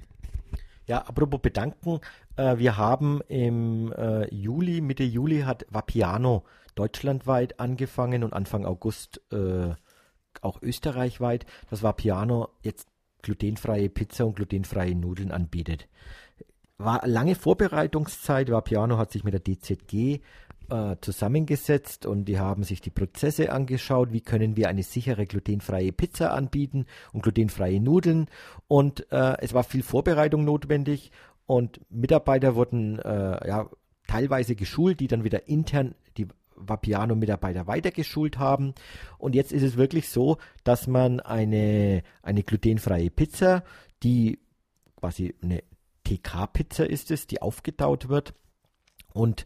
Ja, 0.87 0.99
apropos 0.99 1.41
bedanken, 1.41 1.99
äh, 2.37 2.59
wir 2.59 2.77
haben 2.77 3.21
im 3.27 3.93
äh, 3.93 4.33
Juli, 4.33 4.81
Mitte 4.81 5.03
Juli 5.03 5.41
hat 5.41 5.67
Vapiano 5.69 6.45
deutschlandweit 6.77 7.59
angefangen 7.59 8.23
und 8.23 8.33
Anfang 8.33 8.65
August 8.65 9.21
äh, 9.33 9.75
auch 10.41 10.63
österreichweit. 10.63 11.47
Das 11.71 11.83
Vapiano 11.83 12.51
jetzt 12.63 12.89
glutenfreie 13.23 13.89
Pizza 13.89 14.27
und 14.27 14.37
glutenfreie 14.37 14.95
Nudeln 14.95 15.33
anbietet. 15.33 15.89
War 16.79 17.07
lange 17.07 17.35
Vorbereitungszeit. 17.35 18.51
Vapiano 18.51 18.99
hat 18.99 19.11
sich 19.11 19.25
mit 19.25 19.35
der 19.35 19.43
DZG 19.43 20.21
äh, 20.69 20.97
zusammengesetzt 21.01 22.07
und 22.07 22.27
die 22.27 22.39
haben 22.39 22.65
sich 22.65 22.81
die 22.81 22.91
Prozesse 22.91 23.51
angeschaut, 23.51 24.13
wie 24.13 24.21
können 24.21 24.57
wir 24.57 24.69
eine 24.69 24.83
sichere 24.83 25.27
glutenfreie 25.27 25.93
Pizza 25.93 26.33
anbieten 26.33 26.87
und 27.13 27.23
glutenfreie 27.23 27.81
Nudeln. 27.81 28.27
Und 28.69 29.11
äh, 29.11 29.37
es 29.41 29.55
war 29.55 29.65
viel 29.65 29.83
Vorbereitung 29.83 30.45
notwendig 30.45 31.11
und 31.47 31.81
Mitarbeiter 31.91 32.55
wurden 32.55 32.99
äh, 32.99 33.49
ja, 33.49 33.71
teilweise 34.07 34.55
geschult, 34.55 35.01
die 35.01 35.09
dann 35.09 35.25
wieder 35.25 35.49
intern 35.49 35.95
Vapiano-Mitarbeiter 36.57 37.67
weitergeschult 37.67 38.39
haben. 38.39 38.75
Und 39.19 39.35
jetzt 39.35 39.53
ist 39.53 39.63
es 39.63 39.77
wirklich 39.77 40.09
so, 40.09 40.39
dass 40.65 40.87
man 40.87 41.21
eine, 41.21 42.03
eine 42.23 42.43
glutenfreie 42.43 43.11
Pizza, 43.11 43.63
die 44.03 44.39
quasi 44.97 45.35
eine 45.43 45.63
TK-Pizza 46.05 46.89
ist 46.89 47.11
es, 47.11 47.27
die 47.27 47.43
aufgetaut 47.43 48.09
wird 48.09 48.35
und 49.13 49.45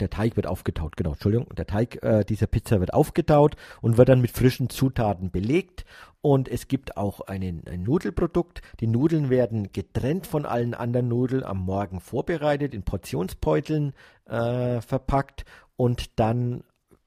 der 0.00 0.10
Teig 0.10 0.36
wird 0.36 0.46
aufgetaut, 0.46 0.96
genau, 0.96 1.12
Entschuldigung, 1.12 1.48
der 1.56 1.66
Teig 1.66 2.02
äh, 2.02 2.24
dieser 2.24 2.46
Pizza 2.46 2.78
wird 2.78 2.94
aufgetaut 2.94 3.56
und 3.80 3.96
wird 3.96 4.08
dann 4.08 4.20
mit 4.20 4.30
frischen 4.30 4.70
Zutaten 4.70 5.30
belegt 5.30 5.84
und 6.20 6.48
es 6.48 6.68
gibt 6.68 6.96
auch 6.96 7.20
einen, 7.22 7.66
ein 7.66 7.82
Nudelprodukt. 7.82 8.62
Die 8.80 8.86
Nudeln 8.86 9.28
werden 9.28 9.72
getrennt 9.72 10.26
von 10.26 10.46
allen 10.46 10.74
anderen 10.74 11.08
Nudeln 11.08 11.42
am 11.42 11.58
Morgen 11.58 12.00
vorbereitet, 12.00 12.74
in 12.74 12.84
Portionsbeuteln 12.84 13.92
äh, 14.26 14.80
verpackt 14.80 15.44
und 15.78 16.18
dann 16.18 16.64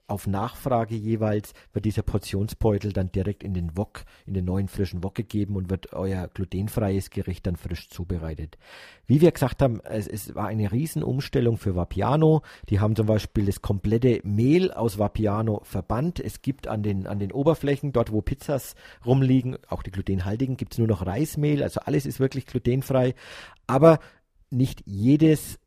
auf 0.08 0.28
Nachfrage 0.28 0.96
jeweils 0.96 1.54
wird 1.74 1.86
dieser 1.86 2.04
Portionsbeutel 2.04 2.92
dann 2.92 3.12
direkt 3.12 3.44
in 3.44 3.54
den 3.54 3.78
Wok, 3.78 4.04
in 4.26 4.34
den 4.34 4.46
neuen 4.46 4.68
frischen 4.68 5.04
Wok 5.04 5.16
gegeben 5.16 5.56
und 5.56 5.70
wird 5.70 5.94
euer 5.94 6.28
glutenfreies 6.28 7.10
Gericht 7.10 7.48
dann 7.48 7.56
frisch 7.56 7.90
zubereitet. 7.90 8.58
Wie 9.08 9.22
wir 9.22 9.32
gesagt 9.32 9.62
haben, 9.62 9.82
es, 9.84 10.08
es 10.08 10.36
war 10.36 10.48
eine 10.48 10.72
Riesenumstellung 10.72 11.58
für 11.58 11.76
Vapiano. 11.76 12.42
Die 12.70 12.80
haben 12.80 12.96
zum 12.96 13.08
Beispiel 13.08 13.46
das 13.46 13.62
komplette 13.62 14.20
Mehl 14.24 14.72
aus 14.72 15.00
Vapiano 15.00 15.62
verbannt. 15.64 16.20
Es 16.20 16.42
gibt 16.42 16.68
an 16.68 16.84
den, 16.84 17.08
an 17.08 17.20
den 17.20 17.32
Oberflächen, 17.32 17.94
dort 17.94 18.12
wo 18.12 18.22
Pizzas 18.22 18.76
rumliegen, 19.06 19.58
auch 19.70 19.84
die 19.84 19.92
glutenhaltigen, 19.92 20.58
gibt 20.58 20.74
es 20.74 20.80
nur 20.80 20.88
noch 20.88 21.06
Reismehl. 21.06 21.64
Also 21.64 21.82
alles 21.82 22.06
ist 22.06 22.20
wirklich 22.20 22.46
glutenfrei. 22.48 23.16
Aber 23.66 24.00
nicht 24.50 24.84
jedes 24.86 25.58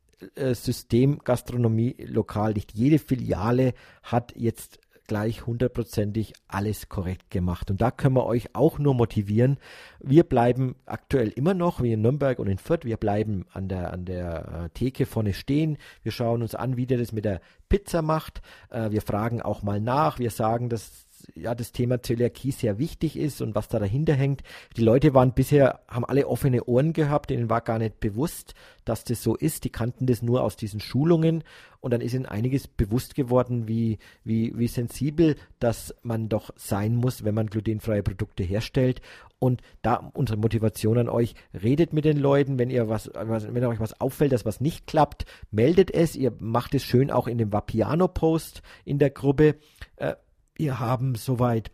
System 0.54 1.18
Gastronomie 1.18 1.96
lokal. 1.98 2.54
Nicht 2.54 2.74
jede 2.74 2.98
Filiale 2.98 3.74
hat 4.02 4.32
jetzt 4.36 4.78
gleich 5.06 5.46
hundertprozentig 5.46 6.32
alles 6.48 6.88
korrekt 6.88 7.30
gemacht. 7.30 7.70
Und 7.70 7.80
da 7.80 7.90
können 7.90 8.16
wir 8.16 8.26
euch 8.26 8.54
auch 8.54 8.78
nur 8.78 8.94
motivieren. 8.94 9.58
Wir 10.00 10.24
bleiben 10.24 10.76
aktuell 10.86 11.28
immer 11.28 11.54
noch, 11.54 11.82
wie 11.82 11.92
in 11.92 12.02
Nürnberg 12.02 12.38
und 12.38 12.48
in 12.48 12.58
Fürth, 12.58 12.84
wir 12.84 12.96
bleiben 12.96 13.44
an 13.52 13.68
der, 13.68 13.92
an 13.92 14.04
der 14.04 14.64
äh, 14.64 14.68
Theke 14.70 15.06
vorne 15.06 15.34
stehen. 15.34 15.76
Wir 16.02 16.12
schauen 16.12 16.42
uns 16.42 16.54
an, 16.54 16.76
wie 16.76 16.86
der 16.86 16.98
das 16.98 17.12
mit 17.12 17.24
der 17.24 17.40
Pizza 17.68 18.02
macht. 18.02 18.40
Äh, 18.70 18.90
wir 18.90 19.02
fragen 19.02 19.42
auch 19.42 19.62
mal 19.62 19.80
nach. 19.80 20.18
Wir 20.18 20.30
sagen, 20.30 20.68
dass 20.68 21.06
ja 21.34 21.54
das 21.54 21.72
Thema 21.72 22.02
Zöliakie 22.02 22.52
sehr 22.52 22.78
wichtig 22.78 23.16
ist 23.16 23.40
und 23.42 23.54
was 23.54 23.68
da 23.68 23.78
dahinter 23.78 24.14
hängt. 24.14 24.42
Die 24.76 24.82
Leute 24.82 25.14
waren 25.14 25.32
bisher, 25.32 25.80
haben 25.88 26.04
alle 26.04 26.26
offene 26.26 26.64
Ohren 26.64 26.92
gehabt, 26.92 27.30
denen 27.30 27.50
war 27.50 27.60
gar 27.60 27.78
nicht 27.78 28.00
bewusst, 28.00 28.54
dass 28.84 29.04
das 29.04 29.22
so 29.22 29.34
ist. 29.34 29.64
Die 29.64 29.70
kannten 29.70 30.06
das 30.06 30.22
nur 30.22 30.42
aus 30.42 30.56
diesen 30.56 30.80
Schulungen 30.80 31.44
und 31.80 31.92
dann 31.92 32.00
ist 32.00 32.14
ihnen 32.14 32.26
einiges 32.26 32.66
bewusst 32.66 33.14
geworden, 33.14 33.68
wie, 33.68 33.98
wie, 34.24 34.56
wie 34.56 34.68
sensibel 34.68 35.36
das 35.58 35.94
man 36.02 36.28
doch 36.28 36.50
sein 36.56 36.96
muss, 36.96 37.24
wenn 37.24 37.34
man 37.34 37.48
glutenfreie 37.48 38.02
Produkte 38.02 38.42
herstellt. 38.42 39.02
Und 39.38 39.60
da 39.82 40.10
unsere 40.14 40.38
Motivation 40.38 40.96
an 40.96 41.10
euch, 41.10 41.34
redet 41.52 41.92
mit 41.92 42.06
den 42.06 42.16
Leuten, 42.16 42.58
wenn 42.58 42.70
ihr 42.70 42.88
was, 42.88 43.10
wenn 43.12 43.64
euch 43.66 43.80
was 43.80 44.00
auffällt, 44.00 44.32
dass 44.32 44.46
was 44.46 44.62
nicht 44.62 44.86
klappt, 44.86 45.26
meldet 45.50 45.90
es. 45.90 46.16
Ihr 46.16 46.32
macht 46.38 46.74
es 46.74 46.82
schön 46.82 47.10
auch 47.10 47.26
in 47.26 47.36
dem 47.36 47.52
Vapiano-Post 47.52 48.62
in 48.86 48.98
der 48.98 49.10
Gruppe. 49.10 49.56
Äh, 49.96 50.14
wir 50.54 50.80
haben 50.80 51.14
soweit 51.14 51.70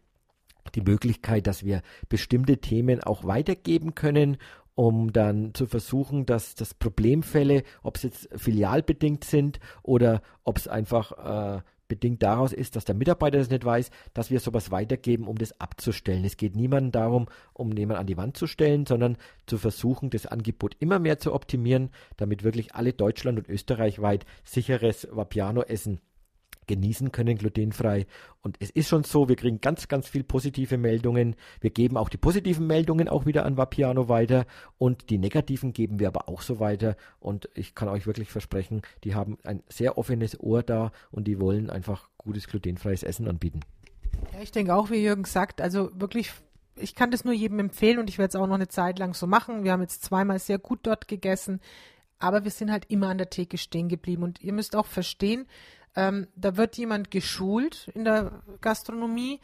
die 0.75 0.83
Möglichkeit, 0.83 1.47
dass 1.47 1.65
wir 1.65 1.83
bestimmte 2.09 2.59
Themen 2.59 3.03
auch 3.03 3.25
weitergeben 3.25 3.95
können, 3.95 4.37
um 4.75 5.13
dann 5.13 5.53
zu 5.55 5.67
versuchen, 5.67 6.27
dass 6.27 6.55
das 6.55 6.75
Problemfälle, 6.75 7.65
ob 7.83 7.97
es 7.97 8.03
jetzt 8.05 8.29
filialbedingt 8.35 9.25
sind 9.25 9.61
oder 9.83 10.23
ob 10.45 10.59
es 10.59 10.69
einfach 10.69 11.59
äh, 11.59 11.63
bedingt 11.89 12.23
daraus 12.23 12.53
ist, 12.53 12.77
dass 12.77 12.85
der 12.85 12.95
Mitarbeiter 12.95 13.37
das 13.37 13.51
nicht 13.51 13.65
weiß, 13.65 13.91
dass 14.15 14.31
wir 14.31 14.39
sowas 14.39 14.71
weitergeben, 14.71 15.27
um 15.27 15.37
das 15.37 15.61
abzustellen. 15.61 16.25
Es 16.25 16.37
geht 16.37 16.55
niemandem 16.55 16.93
darum, 16.93 17.27
um 17.53 17.73
jemanden 17.73 18.01
an 18.01 18.07
die 18.07 18.17
Wand 18.17 18.37
zu 18.37 18.47
stellen, 18.47 18.87
sondern 18.87 19.19
zu 19.47 19.59
versuchen, 19.59 20.09
das 20.09 20.25
Angebot 20.25 20.77
immer 20.79 21.01
mehr 21.01 21.19
zu 21.19 21.35
optimieren, 21.35 21.91
damit 22.17 22.45
wirklich 22.45 22.75
alle 22.75 22.93
Deutschland- 22.93 23.39
und 23.39 23.49
österreichweit 23.49 24.25
sicheres 24.45 25.09
Vapiano-Essen 25.11 26.01
genießen 26.71 27.11
können, 27.11 27.37
glutenfrei. 27.37 28.07
Und 28.41 28.57
es 28.61 28.71
ist 28.71 28.89
schon 28.89 29.03
so, 29.03 29.29
wir 29.29 29.37
kriegen 29.37 29.61
ganz, 29.61 29.89
ganz 29.89 30.09
viel 30.09 30.23
positive 30.23 30.79
Meldungen. 30.79 31.35
Wir 31.61 31.71
geben 31.71 31.97
auch 31.97 32.09
die 32.09 32.17
positiven 32.17 32.67
Meldungen 32.67 33.09
auch 33.09 33.27
wieder 33.27 33.45
an 33.45 33.57
Vapiano 33.57 34.09
weiter 34.09 34.47
und 34.79 35.11
die 35.11 35.19
negativen 35.19 35.73
geben 35.73 35.99
wir 35.99 36.09
aber 36.09 36.29
auch 36.29 36.41
so 36.41 36.61
weiter. 36.61 36.97
Und 37.19 37.49
ich 37.55 37.75
kann 37.75 37.89
euch 37.89 38.07
wirklich 38.07 38.31
versprechen, 38.31 38.83
die 39.05 39.15
haben 39.15 39.37
ein 39.43 39.63
sehr 39.69 39.99
offenes 39.99 40.39
Ohr 40.39 40.63
da 40.63 40.93
und 41.11 41.27
die 41.27 41.41
wollen 41.41 41.69
einfach 41.69 42.09
gutes 42.17 42.47
glutenfreies 42.47 43.03
Essen 43.03 43.27
anbieten. 43.27 43.61
Ja, 44.33 44.41
ich 44.41 44.53
denke 44.53 44.75
auch, 44.75 44.91
wie 44.91 45.03
Jürgen 45.03 45.25
sagt, 45.25 45.61
also 45.61 45.91
wirklich 45.95 46.33
ich 46.77 46.95
kann 46.95 47.11
das 47.11 47.25
nur 47.25 47.35
jedem 47.35 47.59
empfehlen 47.59 47.99
und 47.99 48.09
ich 48.09 48.17
werde 48.17 48.31
es 48.31 48.37
auch 48.37 48.47
noch 48.47 48.55
eine 48.55 48.69
Zeit 48.69 48.99
lang 48.99 49.13
so 49.13 49.27
machen. 49.27 49.65
Wir 49.65 49.73
haben 49.73 49.83
jetzt 49.83 50.03
zweimal 50.03 50.39
sehr 50.39 50.59
gut 50.59 50.81
dort 50.85 51.09
gegessen, 51.09 51.61
aber 52.21 52.45
wir 52.45 52.51
sind 52.51 52.71
halt 52.71 52.85
immer 52.89 53.09
an 53.09 53.19
der 53.19 53.31
Theke 53.31 53.59
stehen 53.59 53.89
geblieben. 53.89 54.23
Und 54.23 54.41
ihr 54.43 54.53
müsst 54.53 54.77
auch 54.77 54.87
verstehen, 54.87 55.47
ähm, 55.97 56.29
da 56.37 56.57
wird 56.57 56.77
jemand 56.77 57.11
geschult 57.11 57.89
in 57.95 58.05
der 58.05 58.43
Gastronomie 58.61 59.41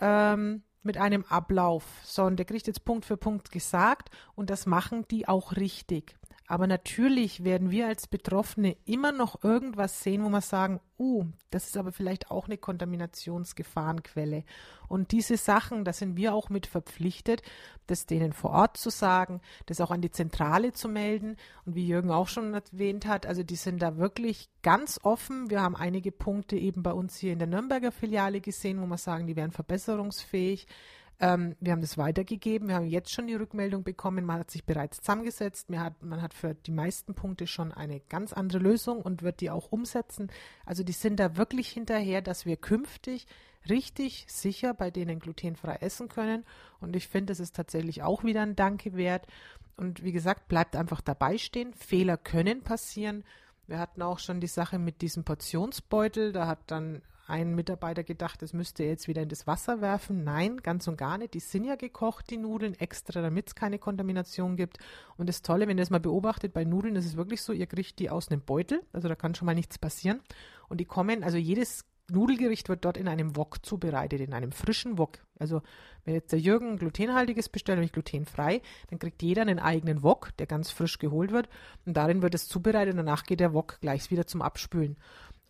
ähm, 0.00 0.62
mit 0.82 0.96
einem 0.96 1.24
Ablauf. 1.24 1.84
So, 2.04 2.28
der 2.30 2.46
kriegt 2.46 2.66
jetzt 2.66 2.84
Punkt 2.84 3.04
für 3.04 3.16
Punkt 3.16 3.50
gesagt 3.50 4.10
und 4.34 4.50
das 4.50 4.66
machen 4.66 5.06
die 5.10 5.28
auch 5.28 5.56
richtig. 5.56 6.16
Aber 6.48 6.66
natürlich 6.66 7.42
werden 7.42 7.70
wir 7.70 7.88
als 7.88 8.06
Betroffene 8.06 8.76
immer 8.84 9.10
noch 9.10 9.42
irgendwas 9.42 10.02
sehen, 10.02 10.24
wo 10.24 10.28
wir 10.28 10.40
sagen, 10.40 10.80
uh, 10.98 11.24
das 11.50 11.66
ist 11.66 11.76
aber 11.76 11.90
vielleicht 11.90 12.30
auch 12.30 12.46
eine 12.46 12.56
Kontaminationsgefahrenquelle. 12.56 14.44
Und 14.88 15.10
diese 15.10 15.36
Sachen, 15.36 15.84
da 15.84 15.92
sind 15.92 16.16
wir 16.16 16.34
auch 16.34 16.48
mit 16.48 16.66
verpflichtet, 16.66 17.42
das 17.88 18.06
denen 18.06 18.32
vor 18.32 18.50
Ort 18.50 18.76
zu 18.76 18.90
sagen, 18.90 19.40
das 19.66 19.80
auch 19.80 19.90
an 19.90 20.00
die 20.00 20.12
Zentrale 20.12 20.72
zu 20.72 20.88
melden. 20.88 21.36
Und 21.64 21.74
wie 21.74 21.88
Jürgen 21.88 22.12
auch 22.12 22.28
schon 22.28 22.54
erwähnt 22.54 23.06
hat, 23.06 23.26
also 23.26 23.42
die 23.42 23.56
sind 23.56 23.82
da 23.82 23.96
wirklich 23.96 24.48
ganz 24.62 25.00
offen. 25.02 25.50
Wir 25.50 25.62
haben 25.62 25.74
einige 25.74 26.12
Punkte 26.12 26.56
eben 26.56 26.84
bei 26.84 26.92
uns 26.92 27.16
hier 27.16 27.32
in 27.32 27.40
der 27.40 27.48
Nürnberger 27.48 27.90
Filiale 27.90 28.40
gesehen, 28.40 28.80
wo 28.80 28.86
wir 28.86 28.98
sagen, 28.98 29.26
die 29.26 29.36
wären 29.36 29.50
verbesserungsfähig. 29.50 30.68
Ähm, 31.18 31.56
wir 31.60 31.72
haben 31.72 31.80
das 31.80 31.96
weitergegeben. 31.96 32.68
Wir 32.68 32.76
haben 32.76 32.86
jetzt 32.86 33.10
schon 33.10 33.26
die 33.26 33.34
Rückmeldung 33.34 33.84
bekommen. 33.84 34.24
Man 34.24 34.40
hat 34.40 34.50
sich 34.50 34.64
bereits 34.64 34.98
zusammengesetzt. 34.98 35.70
Man 35.70 35.80
hat, 35.80 36.02
man 36.02 36.20
hat 36.20 36.34
für 36.34 36.54
die 36.54 36.72
meisten 36.72 37.14
Punkte 37.14 37.46
schon 37.46 37.72
eine 37.72 38.00
ganz 38.00 38.32
andere 38.32 38.58
Lösung 38.58 39.00
und 39.00 39.22
wird 39.22 39.40
die 39.40 39.50
auch 39.50 39.72
umsetzen. 39.72 40.30
Also 40.66 40.82
die 40.84 40.92
sind 40.92 41.18
da 41.18 41.36
wirklich 41.36 41.68
hinterher, 41.68 42.20
dass 42.20 42.44
wir 42.44 42.56
künftig 42.56 43.26
richtig 43.68 44.26
sicher 44.28 44.74
bei 44.74 44.90
denen 44.90 45.18
glutenfrei 45.18 45.76
essen 45.76 46.08
können. 46.08 46.44
Und 46.80 46.94
ich 46.94 47.08
finde, 47.08 47.32
das 47.32 47.40
ist 47.40 47.56
tatsächlich 47.56 48.02
auch 48.02 48.22
wieder 48.22 48.42
ein 48.42 48.56
Danke 48.56 48.94
wert. 48.94 49.26
Und 49.76 50.02
wie 50.04 50.12
gesagt, 50.12 50.48
bleibt 50.48 50.76
einfach 50.76 51.00
dabei 51.00 51.38
stehen. 51.38 51.74
Fehler 51.74 52.16
können 52.16 52.62
passieren. 52.62 53.24
Wir 53.66 53.78
hatten 53.78 54.02
auch 54.02 54.18
schon 54.18 54.40
die 54.40 54.46
Sache 54.46 54.78
mit 54.78 55.02
diesem 55.02 55.24
Portionsbeutel. 55.24 56.32
Da 56.32 56.46
hat 56.46 56.60
dann 56.66 57.02
ein 57.26 57.54
Mitarbeiter 57.54 58.04
gedacht, 58.04 58.40
das 58.40 58.52
müsste 58.52 58.84
er 58.84 58.90
jetzt 58.90 59.08
wieder 59.08 59.22
in 59.22 59.28
das 59.28 59.46
Wasser 59.46 59.80
werfen. 59.80 60.22
Nein, 60.22 60.58
ganz 60.58 60.86
und 60.86 60.96
gar 60.96 61.18
nicht. 61.18 61.34
Die 61.34 61.40
sind 61.40 61.64
ja 61.64 61.74
gekocht, 61.74 62.30
die 62.30 62.36
Nudeln, 62.36 62.74
extra, 62.74 63.20
damit 63.20 63.48
es 63.48 63.54
keine 63.54 63.78
Kontamination 63.78 64.56
gibt. 64.56 64.78
Und 65.16 65.28
das 65.28 65.42
Tolle, 65.42 65.66
wenn 65.66 65.76
ihr 65.76 65.82
das 65.82 65.90
mal 65.90 66.00
beobachtet, 66.00 66.52
bei 66.52 66.64
Nudeln 66.64 66.96
ist 66.96 67.06
es 67.06 67.16
wirklich 67.16 67.42
so, 67.42 67.52
ihr 67.52 67.66
kriegt 67.66 67.98
die 67.98 68.10
aus 68.10 68.30
einem 68.30 68.42
Beutel, 68.42 68.80
also 68.92 69.08
da 69.08 69.16
kann 69.16 69.34
schon 69.34 69.46
mal 69.46 69.54
nichts 69.54 69.78
passieren. 69.78 70.20
Und 70.68 70.78
die 70.80 70.84
kommen, 70.84 71.24
also 71.24 71.36
jedes 71.36 71.84
Nudelgericht 72.08 72.68
wird 72.68 72.84
dort 72.84 72.96
in 72.96 73.08
einem 73.08 73.34
Wok 73.34 73.66
zubereitet, 73.66 74.20
in 74.20 74.32
einem 74.32 74.52
frischen 74.52 74.96
Wok. 74.96 75.18
Also 75.38 75.62
wenn 76.04 76.14
jetzt 76.14 76.30
der 76.30 76.38
Jürgen 76.38 76.76
glutenhaltiges 76.76 77.48
bestellt, 77.48 77.78
nämlich 77.78 77.92
glutenfrei, 77.92 78.62
dann 78.88 79.00
kriegt 79.00 79.22
jeder 79.22 79.42
einen 79.42 79.58
eigenen 79.58 80.04
Wok, 80.04 80.30
der 80.38 80.46
ganz 80.46 80.70
frisch 80.70 80.98
geholt 80.98 81.32
wird. 81.32 81.48
Und 81.84 81.96
darin 81.96 82.22
wird 82.22 82.36
es 82.36 82.46
zubereitet 82.46 82.92
und 82.92 82.98
danach 82.98 83.24
geht 83.24 83.40
der 83.40 83.52
Wok 83.52 83.78
gleich 83.80 84.10
wieder 84.12 84.26
zum 84.26 84.42
Abspülen. 84.42 84.96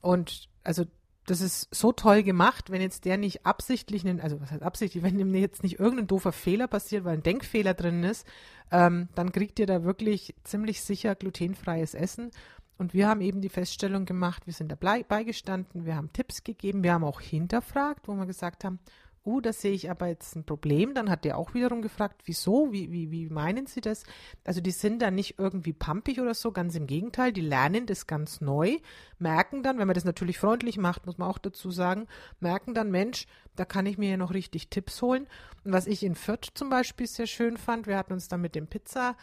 Und 0.00 0.48
also 0.64 0.84
das 1.26 1.40
ist 1.40 1.74
so 1.74 1.92
toll 1.92 2.22
gemacht, 2.22 2.70
wenn 2.70 2.80
jetzt 2.80 3.04
der 3.04 3.18
nicht 3.18 3.44
absichtlich, 3.44 4.06
also 4.22 4.40
was 4.40 4.50
heißt 4.50 4.62
absichtlich, 4.62 5.02
wenn 5.04 5.18
ihm 5.18 5.34
jetzt 5.34 5.62
nicht 5.62 5.78
irgendein 5.78 6.06
doofer 6.06 6.32
Fehler 6.32 6.68
passiert, 6.68 7.04
weil 7.04 7.14
ein 7.14 7.22
Denkfehler 7.22 7.74
drin 7.74 8.02
ist, 8.04 8.26
ähm, 8.70 9.08
dann 9.14 9.32
kriegt 9.32 9.58
ihr 9.58 9.66
da 9.66 9.84
wirklich 9.84 10.34
ziemlich 10.44 10.80
sicher 10.80 11.14
glutenfreies 11.14 11.94
Essen. 11.94 12.30
Und 12.78 12.92
wir 12.92 13.08
haben 13.08 13.22
eben 13.22 13.40
die 13.40 13.48
Feststellung 13.48 14.04
gemacht, 14.04 14.46
wir 14.46 14.52
sind 14.52 14.70
dabei 14.70 15.02
beigestanden, 15.02 15.86
wir 15.86 15.96
haben 15.96 16.12
Tipps 16.12 16.44
gegeben, 16.44 16.82
wir 16.82 16.92
haben 16.92 17.04
auch 17.04 17.20
hinterfragt, 17.20 18.06
wo 18.06 18.14
wir 18.14 18.26
gesagt 18.26 18.64
haben, 18.64 18.80
uh, 19.26 19.40
da 19.40 19.52
sehe 19.52 19.72
ich 19.72 19.90
aber 19.90 20.06
jetzt 20.06 20.36
ein 20.36 20.44
Problem. 20.44 20.94
Dann 20.94 21.10
hat 21.10 21.24
der 21.24 21.36
auch 21.36 21.54
wiederum 21.54 21.82
gefragt, 21.82 22.22
wieso, 22.24 22.72
wie, 22.72 22.92
wie, 22.92 23.10
wie 23.10 23.28
meinen 23.28 23.66
Sie 23.66 23.80
das? 23.80 24.04
Also 24.44 24.60
die 24.60 24.70
sind 24.70 25.02
da 25.02 25.10
nicht 25.10 25.38
irgendwie 25.38 25.72
pampig 25.72 26.20
oder 26.20 26.34
so, 26.34 26.52
ganz 26.52 26.74
im 26.76 26.86
Gegenteil, 26.86 27.32
die 27.32 27.40
lernen 27.40 27.86
das 27.86 28.06
ganz 28.06 28.40
neu, 28.40 28.78
merken 29.18 29.62
dann, 29.62 29.78
wenn 29.78 29.86
man 29.86 29.94
das 29.94 30.04
natürlich 30.04 30.38
freundlich 30.38 30.78
macht, 30.78 31.06
muss 31.06 31.18
man 31.18 31.28
auch 31.28 31.38
dazu 31.38 31.70
sagen, 31.70 32.06
merken 32.40 32.74
dann, 32.74 32.90
Mensch, 32.90 33.26
da 33.56 33.64
kann 33.64 33.86
ich 33.86 33.98
mir 33.98 34.10
ja 34.10 34.16
noch 34.16 34.32
richtig 34.32 34.68
Tipps 34.68 35.02
holen. 35.02 35.26
Und 35.64 35.72
was 35.72 35.86
ich 35.86 36.02
in 36.02 36.14
Fürth 36.14 36.50
zum 36.54 36.70
Beispiel 36.70 37.06
sehr 37.06 37.26
schön 37.26 37.56
fand, 37.56 37.86
wir 37.86 37.96
hatten 37.96 38.12
uns 38.12 38.28
dann 38.28 38.40
mit 38.40 38.54
dem 38.54 38.66
Pizza 38.66 39.16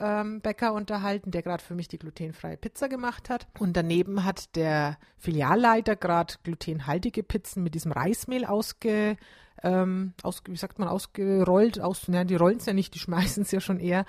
ähm, 0.00 0.40
Bäcker 0.40 0.72
unterhalten, 0.72 1.30
der 1.30 1.42
gerade 1.42 1.62
für 1.62 1.74
mich 1.74 1.88
die 1.88 1.98
glutenfreie 1.98 2.56
Pizza 2.56 2.88
gemacht 2.88 3.30
hat. 3.30 3.46
Und 3.58 3.76
daneben 3.76 4.24
hat 4.24 4.54
der 4.56 4.98
Filialleiter 5.18 5.96
gerade 5.96 6.34
glutenhaltige 6.42 7.22
Pizzen 7.22 7.62
mit 7.62 7.74
diesem 7.74 7.92
Reismehl 7.92 8.44
ausge, 8.44 9.16
ähm, 9.62 10.12
aus, 10.22 10.42
wie 10.46 10.56
sagt 10.56 10.78
man, 10.78 10.88
ausgerollt, 10.88 11.80
aus, 11.80 12.06
ja, 12.08 12.24
die 12.24 12.36
rollen 12.36 12.58
es 12.58 12.66
ja 12.66 12.72
nicht, 12.72 12.94
die 12.94 12.98
schmeißen 12.98 13.42
es 13.42 13.50
ja 13.50 13.60
schon 13.60 13.80
eher. 13.80 14.04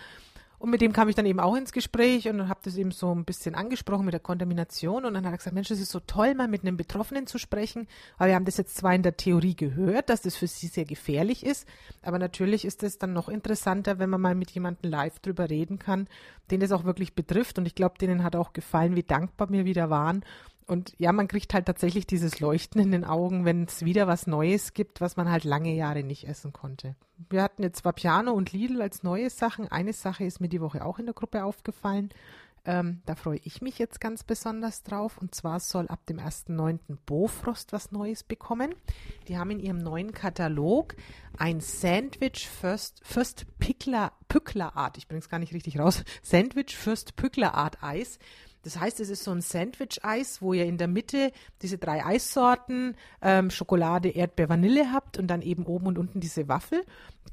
Und 0.60 0.72
mit 0.72 0.82
dem 0.82 0.92
kam 0.92 1.08
ich 1.08 1.16
dann 1.16 1.28
eben 1.28 1.40
auch 1.40 1.56
ins 1.56 1.72
Gespräch 1.72 2.28
und 2.28 2.50
habe 2.50 2.60
das 2.64 2.78
eben 2.78 2.92
so 2.92 3.14
ein 3.14 3.26
bisschen 3.26 3.54
angesprochen 3.54 4.06
mit 4.06 4.14
der 4.14 4.20
Kontamination. 4.20 5.06
Und 5.06 5.14
dann 5.14 5.26
hat 5.26 5.34
er 5.34 5.38
gesagt, 5.38 5.54
Mensch, 5.54 5.70
es 5.70 5.80
ist 5.80 5.92
so 5.92 6.00
toll, 6.00 6.34
mal 6.34 6.48
mit 6.48 6.64
einem 6.64 6.78
Betroffenen 6.78 7.28
zu 7.28 7.38
sprechen. 7.38 7.88
Aber 8.18 8.30
wir 8.30 8.36
haben 8.36 8.46
das 8.46 8.58
jetzt 8.58 8.76
zwar 8.76 8.96
in 8.96 9.04
der 9.04 9.18
Theorie 9.18 9.56
gehört, 9.56 10.10
dass 10.10 10.22
das 10.22 10.36
für 10.36 10.48
sie 10.48 10.68
sehr 10.68 10.86
gefährlich 10.86 11.46
ist. 11.46 11.68
Aber 12.02 12.18
natürlich 12.18 12.66
ist 12.66 12.82
es 12.82 12.98
dann 12.98 13.14
noch 13.14 13.30
interessanter, 13.30 14.00
wenn 14.00 14.10
man 14.10 14.22
mal 14.22 14.36
mit 14.36 14.50
jemandem 14.50 14.90
live 14.90 15.20
drüber 15.20 15.50
reden 15.50 15.78
kann, 15.78 16.08
den 16.50 16.60
das 16.60 16.72
auch 16.72 16.86
wirklich 16.86 17.14
betrifft. 17.14 17.60
Und 17.60 17.68
ich 17.68 17.76
glaube, 17.76 18.00
denen 18.00 18.24
hat 18.24 18.36
auch 18.36 18.52
gefallen, 18.52 18.96
wie 18.96 19.04
dankbar 19.04 19.52
wir 19.52 19.66
wieder 19.66 19.92
waren 19.92 20.24
und 20.68 20.94
ja, 20.98 21.14
man 21.14 21.30
kriegt 21.30 21.54
halt 21.54 21.66
tatsächlich 21.66 22.06
dieses 22.06 22.40
Leuchten 22.42 22.82
in 22.82 22.92
den 22.92 23.06
Augen, 23.06 23.46
wenn 23.46 23.64
es 23.64 23.86
wieder 23.86 24.06
was 24.06 24.28
Neues 24.28 24.74
gibt, 24.74 25.00
was 25.00 25.16
man 25.16 25.32
halt 25.32 25.46
lange 25.46 25.74
Jahre 25.74 26.04
nicht 26.04 26.28
essen 26.28 26.52
konnte. 26.52 26.96
Wir 27.30 27.42
hatten 27.42 27.64
jetzt 27.64 27.86
Vapiano 27.86 28.34
und 28.34 28.52
Lidl 28.52 28.82
als 28.82 29.02
neue 29.02 29.30
Sachen. 29.30 29.70
Eine 29.70 29.94
Sache 29.94 30.26
ist 30.26 30.42
mir 30.42 30.50
die 30.50 30.62
Woche 30.62 30.86
auch 30.86 31.00
in 31.00 31.06
der 31.06 31.16
Gruppe 31.16 31.46
aufgefallen. 31.46 32.10
Ähm, 32.66 33.02
da 33.06 33.16
freue 33.16 33.40
ich 33.46 33.62
mich 33.62 33.80
jetzt 33.80 34.02
ganz 34.02 34.26
besonders 34.26 34.84
drauf. 34.84 35.18
Und 35.18 35.34
zwar 35.34 35.62
soll 35.62 35.88
ab 35.88 36.06
dem 36.06 36.20
1.9. 36.20 36.98
Bofrost 37.06 37.72
was 37.72 37.94
Neues 37.94 38.24
bekommen. 38.24 38.76
Die 39.30 39.38
haben 39.38 39.52
in 39.52 39.60
ihrem 39.60 39.78
neuen 39.78 40.12
Katalog 40.12 40.96
ein 41.38 41.62
Sandwich 41.62 42.50
First, 42.50 43.00
First 43.04 43.46
Pickler, 43.60 44.12
Pückler 44.28 44.76
Art. 44.76 44.98
Ich 44.98 45.08
bringe 45.08 45.20
es 45.20 45.30
gar 45.30 45.40
nicht 45.40 45.54
richtig 45.54 45.80
raus. 45.80 46.04
Sandwich 46.22 46.76
First 46.76 47.16
Pückler 47.16 47.56
Art 47.56 47.82
Eis 47.82 48.20
das 48.64 48.80
heißt, 48.80 49.00
es 49.00 49.10
ist 49.10 49.24
so 49.24 49.32
ein 49.32 49.42
Sandwich-Eis, 49.42 50.42
wo 50.42 50.54
ihr 50.54 50.66
in 50.66 50.78
der 50.78 50.88
Mitte 50.88 51.32
diese 51.62 51.78
drei 51.78 52.06
Eissorten, 52.06 52.96
ähm, 53.22 53.50
Schokolade, 53.50 54.10
Erdbeer, 54.10 54.50
Vanille 54.50 54.92
habt 54.92 55.18
und 55.18 55.28
dann 55.28 55.42
eben 55.42 55.66
oben 55.66 55.88
und 55.88 55.98
unten 55.98 56.20
diese 56.20 56.48
Waffel. 56.48 56.84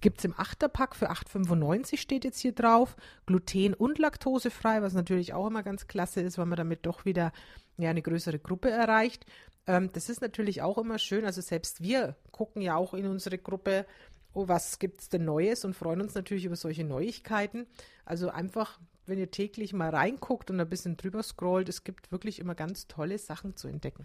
Gibt 0.00 0.18
es 0.18 0.24
im 0.24 0.34
Achterpack 0.38 0.94
für 0.94 1.10
8,95 1.10 1.98
steht 1.98 2.24
jetzt 2.24 2.40
hier 2.40 2.52
drauf. 2.52 2.96
Gluten- 3.26 3.74
und 3.74 3.98
laktosefrei, 3.98 4.82
was 4.82 4.92
natürlich 4.92 5.32
auch 5.32 5.46
immer 5.46 5.62
ganz 5.62 5.86
klasse 5.86 6.20
ist, 6.20 6.38
weil 6.38 6.46
man 6.46 6.56
damit 6.56 6.86
doch 6.86 7.04
wieder 7.04 7.32
ja, 7.78 7.90
eine 7.90 8.02
größere 8.02 8.38
Gruppe 8.38 8.70
erreicht. 8.70 9.26
Ähm, 9.66 9.90
das 9.92 10.08
ist 10.08 10.20
natürlich 10.20 10.62
auch 10.62 10.78
immer 10.78 10.98
schön. 10.98 11.24
Also 11.24 11.40
selbst 11.40 11.82
wir 11.82 12.16
gucken 12.30 12.62
ja 12.62 12.76
auch 12.76 12.94
in 12.94 13.06
unsere 13.06 13.38
Gruppe, 13.38 13.86
oh, 14.34 14.48
was 14.48 14.78
gibt 14.78 15.00
es 15.00 15.08
denn 15.08 15.24
Neues 15.24 15.64
und 15.64 15.74
freuen 15.74 16.00
uns 16.00 16.14
natürlich 16.14 16.44
über 16.44 16.56
solche 16.56 16.84
Neuigkeiten. 16.84 17.66
Also 18.04 18.28
einfach 18.28 18.78
wenn 19.06 19.18
ihr 19.18 19.30
täglich 19.30 19.72
mal 19.72 19.90
reinguckt 19.90 20.50
und 20.50 20.60
ein 20.60 20.68
bisschen 20.68 20.96
drüber 20.96 21.22
scrollt, 21.22 21.68
es 21.68 21.84
gibt 21.84 22.12
wirklich 22.12 22.38
immer 22.38 22.54
ganz 22.54 22.86
tolle 22.86 23.18
Sachen 23.18 23.56
zu 23.56 23.68
entdecken. 23.68 24.04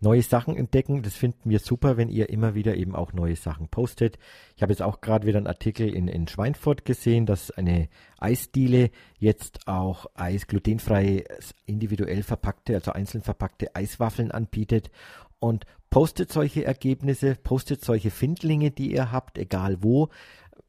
Neue 0.00 0.22
Sachen 0.22 0.54
entdecken, 0.54 1.02
das 1.02 1.14
finden 1.14 1.48
wir 1.48 1.60
super, 1.60 1.96
wenn 1.96 2.10
ihr 2.10 2.28
immer 2.28 2.54
wieder 2.54 2.74
eben 2.76 2.94
auch 2.94 3.14
neue 3.14 3.36
Sachen 3.36 3.68
postet. 3.68 4.18
Ich 4.54 4.62
habe 4.62 4.70
jetzt 4.70 4.82
auch 4.82 5.00
gerade 5.00 5.26
wieder 5.26 5.38
einen 5.38 5.46
Artikel 5.46 5.88
in, 5.94 6.08
in 6.08 6.28
Schweinfurt 6.28 6.84
gesehen, 6.84 7.24
dass 7.24 7.50
eine 7.50 7.88
Eisdiele 8.18 8.90
jetzt 9.18 9.66
auch 9.66 10.06
Eis 10.14 10.46
glutenfrei 10.46 11.24
individuell 11.64 12.22
verpackte, 12.22 12.74
also 12.74 12.92
einzeln 12.92 13.22
verpackte 13.22 13.74
Eiswaffeln 13.74 14.30
anbietet 14.30 14.90
und 15.38 15.64
postet 15.88 16.32
solche 16.32 16.64
Ergebnisse, 16.64 17.36
postet 17.36 17.84
solche 17.84 18.10
Findlinge, 18.10 18.72
die 18.72 18.92
ihr 18.92 19.12
habt, 19.12 19.38
egal 19.38 19.82
wo. 19.82 20.08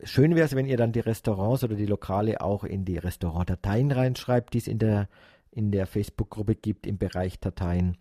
Schön 0.03 0.35
wäre 0.35 0.45
es, 0.45 0.55
wenn 0.55 0.65
ihr 0.65 0.77
dann 0.77 0.91
die 0.91 0.99
Restaurants 0.99 1.63
oder 1.63 1.75
die 1.75 1.85
Lokale 1.85 2.41
auch 2.41 2.63
in 2.65 2.83
die 2.83 2.97
Restaurantdateien 2.97 3.91
reinschreibt, 3.91 4.53
die 4.53 4.57
es 4.57 4.67
in 4.67 4.77
der, 4.77 5.07
in 5.51 5.71
der 5.71 5.87
Facebook-Gruppe 5.87 6.55
gibt 6.55 6.85
im 6.85 6.97
Bereich 6.97 7.39
Dateien. 7.39 7.97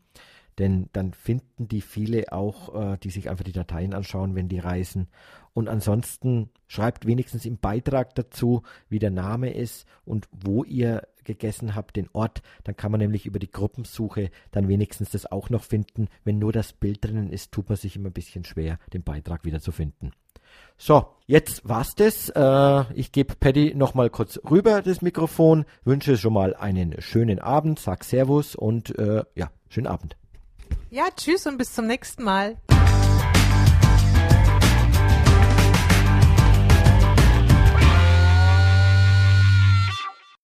Denn 0.58 0.88
dann 0.92 1.12
finden 1.12 1.68
die 1.68 1.80
viele 1.80 2.32
auch, 2.32 2.74
äh, 2.74 2.98
die 2.98 3.10
sich 3.10 3.30
einfach 3.30 3.44
die 3.44 3.52
Dateien 3.52 3.94
anschauen, 3.94 4.34
wenn 4.34 4.48
die 4.48 4.58
reisen. 4.58 5.08
Und 5.52 5.68
ansonsten 5.68 6.50
schreibt 6.66 7.06
wenigstens 7.06 7.44
im 7.44 7.58
Beitrag 7.58 8.14
dazu, 8.14 8.62
wie 8.88 8.98
der 8.98 9.10
Name 9.10 9.52
ist 9.52 9.86
und 10.04 10.28
wo 10.32 10.64
ihr 10.64 11.06
gegessen 11.22 11.74
habt, 11.74 11.96
den 11.96 12.08
Ort. 12.12 12.42
Dann 12.64 12.76
kann 12.76 12.90
man 12.90 13.00
nämlich 13.00 13.26
über 13.26 13.38
die 13.38 13.50
Gruppensuche 13.50 14.30
dann 14.50 14.68
wenigstens 14.68 15.10
das 15.10 15.30
auch 15.30 15.48
noch 15.48 15.62
finden. 15.62 16.08
Wenn 16.24 16.38
nur 16.38 16.52
das 16.52 16.72
Bild 16.72 17.04
drinnen 17.04 17.30
ist, 17.30 17.52
tut 17.52 17.68
man 17.68 17.76
sich 17.76 17.96
immer 17.96 18.10
ein 18.10 18.14
bisschen 18.14 18.44
schwer, 18.44 18.78
den 18.92 19.02
Beitrag 19.02 19.44
wieder 19.44 19.60
zu 19.60 19.72
finden. 19.72 20.12
So, 20.76 21.06
jetzt 21.26 21.68
war's 21.68 21.94
das. 21.94 22.28
Äh, 22.30 22.84
ich 22.94 23.12
gebe 23.12 23.34
Paddy 23.36 23.74
nochmal 23.74 24.10
kurz 24.10 24.40
rüber 24.50 24.82
das 24.82 25.02
Mikrofon, 25.02 25.64
wünsche 25.84 26.16
schon 26.16 26.32
mal 26.32 26.54
einen 26.54 27.00
schönen 27.00 27.38
Abend, 27.38 27.78
sag 27.78 28.04
Servus 28.04 28.54
und 28.54 28.98
äh, 28.98 29.24
ja, 29.34 29.50
schönen 29.68 29.86
Abend. 29.86 30.16
Ja, 30.90 31.04
tschüss 31.14 31.46
und 31.46 31.58
bis 31.58 31.72
zum 31.72 31.86
nächsten 31.86 32.24
Mal. 32.24 32.56